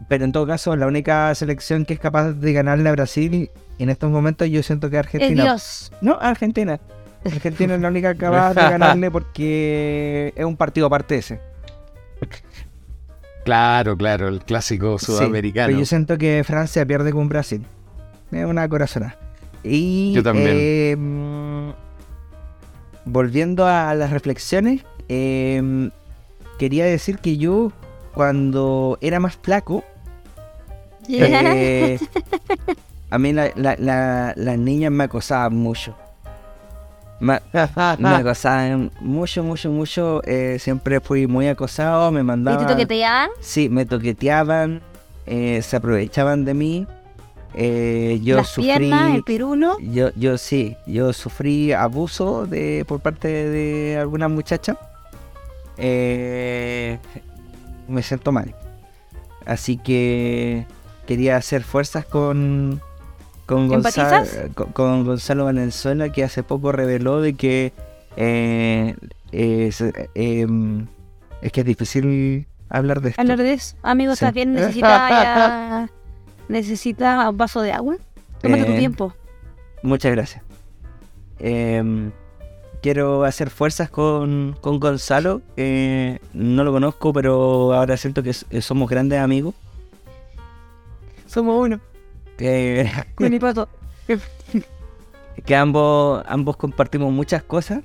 [0.09, 3.51] pero en todo caso la única selección que es capaz de ganarle a Brasil
[3.83, 5.43] en estos momentos yo siento que Argentina.
[5.43, 5.91] Dios.
[6.01, 6.79] No, Argentina.
[7.25, 11.39] Argentina es la única capaz de ganarle porque es un partido aparte ese.
[13.43, 15.67] Claro, claro, el clásico Sí, sudamericano.
[15.67, 17.65] pero yo siento que Francia pierde con Brasil.
[18.31, 19.17] Es una corazonada.
[19.63, 20.49] Y Yo también.
[20.51, 21.69] eh, mm,
[23.05, 25.89] volviendo a las reflexiones, eh,
[26.59, 27.71] quería decir que yo
[28.13, 29.83] cuando era más flaco,
[31.09, 31.99] eh,
[33.11, 35.95] a mí la- la- la- las niñas me acosaban mucho.
[37.21, 37.39] Me,
[37.99, 40.21] me acosaban mucho, mucho, mucho.
[40.25, 42.65] eh, siempre fui muy acosado, me ¿Y mandaban...
[42.65, 43.29] te toqueteaban?
[43.41, 44.81] Sí, me toqueteaban,
[45.27, 46.87] eh, se aprovechaban de mí.
[47.53, 49.77] eh, yo Las sufrí, piernas, el pirulo.
[49.81, 54.75] yo, yo sí, yo sufrí abuso de por parte de alguna muchacha.
[55.77, 56.97] Eh,
[57.87, 58.55] me siento mal.
[59.45, 60.65] Así que
[61.05, 62.81] quería hacer fuerzas con
[63.45, 67.73] con Gonzalo, con, con Gonzalo Valenzuela que hace poco reveló de que
[68.17, 68.95] eh,
[69.31, 69.71] eh,
[70.15, 70.87] em,
[71.41, 73.21] es que es difícil hablar de esto.
[73.21, 73.75] Hablar de eso.
[73.83, 74.23] Amigo, Sí.
[74.25, 74.53] ¿estás bien?
[74.53, 75.89] ¿Necesitas ya-
[76.47, 77.95] ¿Necesitas un vaso de agua?
[78.41, 79.13] Tómate tu Eh, tiempo.
[79.83, 80.43] Muchas gracias.
[81.39, 82.11] Em,
[82.81, 85.41] quiero hacer fuerzas con, con Gonzalo.
[85.57, 89.55] eh, no lo conozco, pero ahora siento que somos grandes amigos.
[91.25, 91.79] Somos uno.
[92.41, 92.89] Que,
[93.29, 93.69] mi pato.
[95.45, 97.83] que ambos, ambos compartimos muchas cosas.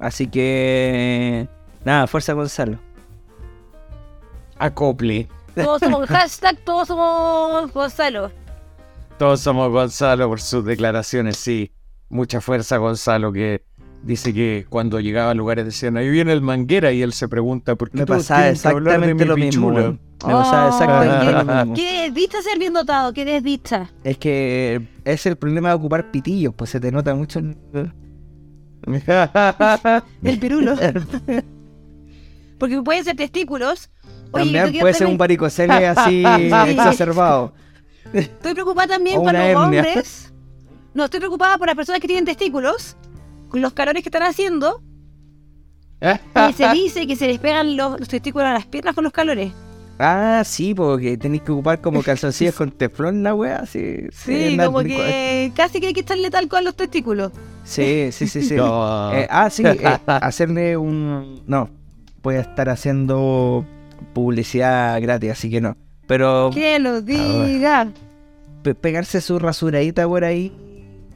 [0.00, 1.46] Así que...
[1.84, 2.78] Nada, fuerza Gonzalo.
[4.58, 5.28] Acople.
[5.54, 8.32] Todos somos hashtag, todos somos Gonzalo.
[9.18, 11.72] Todos somos Gonzalo por sus declaraciones, sí.
[12.08, 13.64] Mucha fuerza Gonzalo que
[14.02, 17.74] dice que cuando llegaba a lugares decían, ahí viene el manguera y él se pregunta
[17.76, 19.68] por qué Me pasaba de exactamente mi lo mismo.
[19.68, 19.80] pichula?".
[19.80, 20.00] weón.
[20.26, 21.74] Me pasaba exactamente lo mismo.
[21.74, 23.12] ¿Qué desvista ser bien dotado?
[23.12, 23.90] ¿Qué desvista?
[24.04, 27.40] Es que es el problema de ocupar pitillos, pues se te nota mucho.
[27.40, 27.56] en-
[30.22, 30.74] El pirulo.
[32.58, 33.90] Porque pueden ser testículos.
[34.32, 36.24] Oye, También puede ser un varicocele así
[36.68, 37.52] exacerbado.
[38.12, 39.58] Estoy preocupada también por los hernia.
[39.82, 40.32] hombres.
[40.94, 42.96] No, estoy preocupada por las personas que tienen testículos.
[43.52, 44.82] Los calores que están haciendo.
[46.48, 49.12] Y se dice que se les pegan los, los testículos a las piernas con los
[49.12, 49.52] calores.
[49.98, 54.06] Ah, sí, porque tenéis que ocupar como calzoncillos con teflón la wea, sí.
[54.10, 57.30] Sí, como que casi que hay que echarle talco a los testículos.
[57.62, 58.54] Sí, sí, sí, sí.
[58.56, 59.12] No.
[59.12, 61.42] Eh, ah, sí, eh, hacerle un...
[61.46, 61.68] No,
[62.22, 63.64] voy a estar haciendo
[64.12, 65.76] publicidad gratis, así que no.
[66.08, 67.86] Pero Que lo diga.
[68.64, 70.52] pe- pegarse su rasuradita por ahí,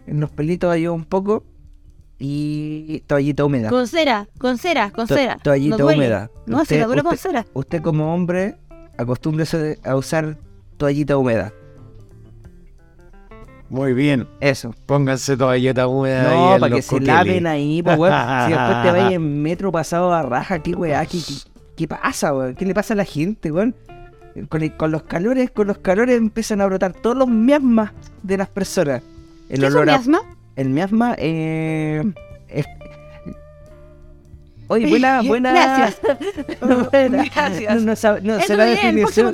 [0.07, 1.43] en los pelitos ayuda un poco.
[2.19, 3.69] Y toallita húmeda.
[3.69, 5.37] Con cera, con cera, con To- cera.
[5.43, 6.31] toallita No húmeda.
[6.47, 7.45] No, Usted- se la dura con cera.
[7.53, 8.57] Usted como hombre,
[8.97, 10.39] acostúmbrese a usar
[10.79, 11.53] toallita húmeda.
[13.69, 14.29] Muy bien.
[14.41, 14.75] Eso.
[14.87, 18.15] Pónganse toalleta húmeda ahí No, para que se laven ahí, pues, weón.
[18.47, 21.35] Si después te vayas en metro pasado a raja, qué weá, qué, qué,
[21.77, 22.55] qué pasa, weón.
[22.55, 23.75] ¿Qué le pasa a la gente, weón?
[24.49, 27.91] Con, el- con los calores, con los calores empiezan a brotar todos los miasmas
[28.23, 29.03] de las personas.
[29.49, 29.97] El ¿Qué es un olor a-
[30.57, 32.03] El miasma, eh.
[32.49, 32.67] es-
[34.69, 35.53] Oye, buena, buena.
[35.53, 36.01] Gracias.
[36.91, 37.25] buena.
[37.33, 37.75] Gracias.
[37.77, 39.33] No, no no sé la definición.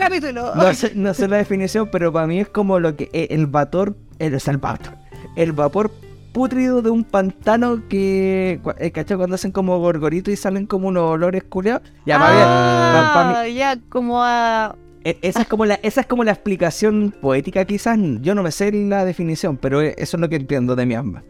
[0.55, 3.47] No sé, no sé la definición, pero para mí es como lo que eh, el
[3.47, 4.93] vapor, el, sea, el vapor,
[5.36, 5.90] el vapor
[6.32, 9.16] pútrido de un pantano que, eh, ¿cachai?
[9.16, 11.82] Cuando hacen como gorgoritos y salen como unos olores culeados.
[12.05, 14.77] Ya, para mí- Ah, ya como a...
[15.05, 17.99] e- esa es como la, esa es como la explicación poética quizás.
[18.20, 20.95] Yo no me sé la definición, pero eh, eso es lo que entiendo de mi
[20.95, 21.23] alma.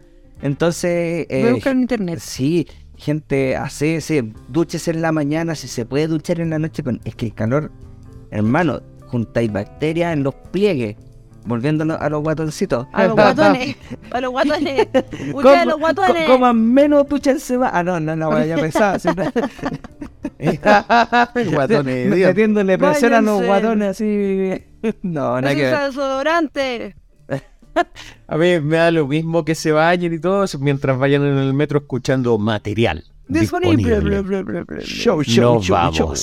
[0.43, 2.19] Entonces, Voy a eh, buscar en internet.
[2.19, 2.66] Sí,
[2.97, 7.01] gente, hace, sí, dúchese en la mañana, si se puede duchar en la noche con...
[7.05, 7.70] Es que el calor,
[8.31, 10.97] hermano, juntáis bacterias en los pliegues,
[11.44, 12.86] volviéndonos a los guatoncitos.
[12.93, 13.77] A los guatones.
[14.10, 14.89] A los guatones.
[15.35, 16.27] Ustedes a los guatones.
[16.27, 17.70] co- coman menos, duchense más.
[17.74, 19.01] Ah, no, no, no, vaya a pensar.
[19.01, 19.31] siempre-
[21.52, 22.28] Guatones, Me- Dios.
[22.28, 24.51] Metiéndole presión a los guatones así.
[25.02, 25.78] No, nada que ver.
[25.86, 26.97] desodorante.
[28.28, 31.55] A mí me da lo mismo que se bañen y todo mientras vayan en el
[31.55, 33.05] metro escuchando material.
[33.28, 34.01] Disponible.
[34.01, 34.64] disponible.
[34.82, 35.97] Show, show, Nos show, vamos.
[35.97, 36.14] show.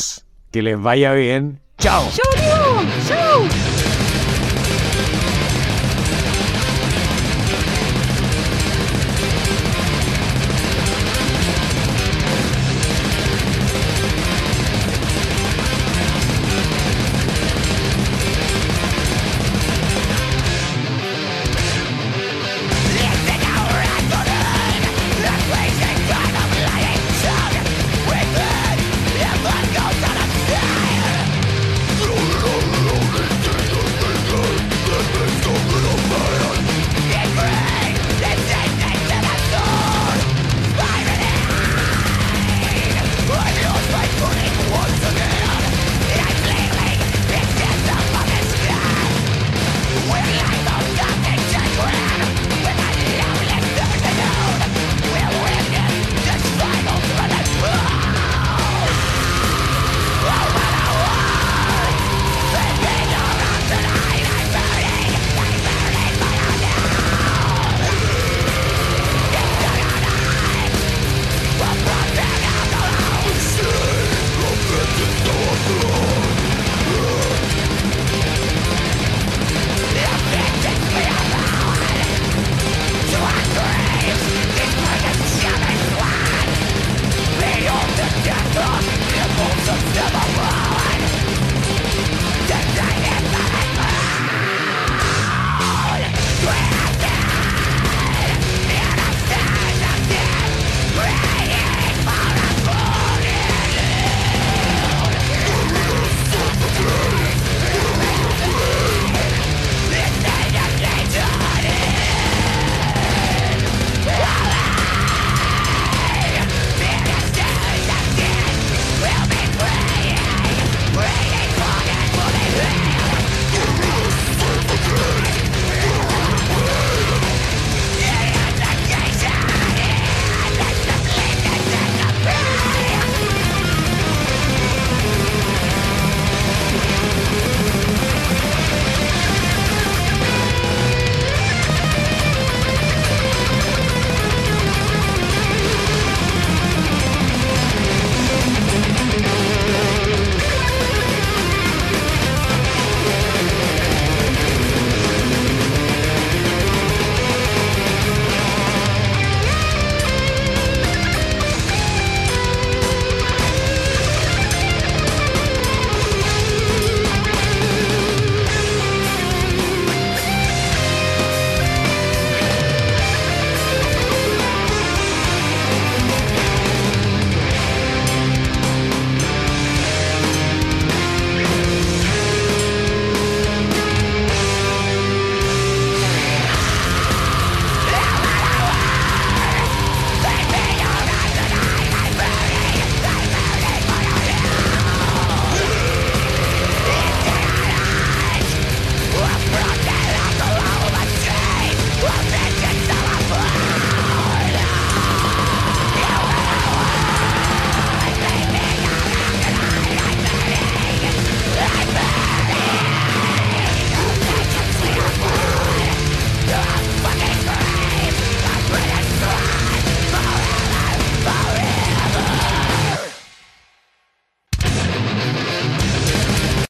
[0.52, 1.60] Que les vaya bien.
[1.78, 2.04] Chao.
[2.12, 2.84] ¡Chau,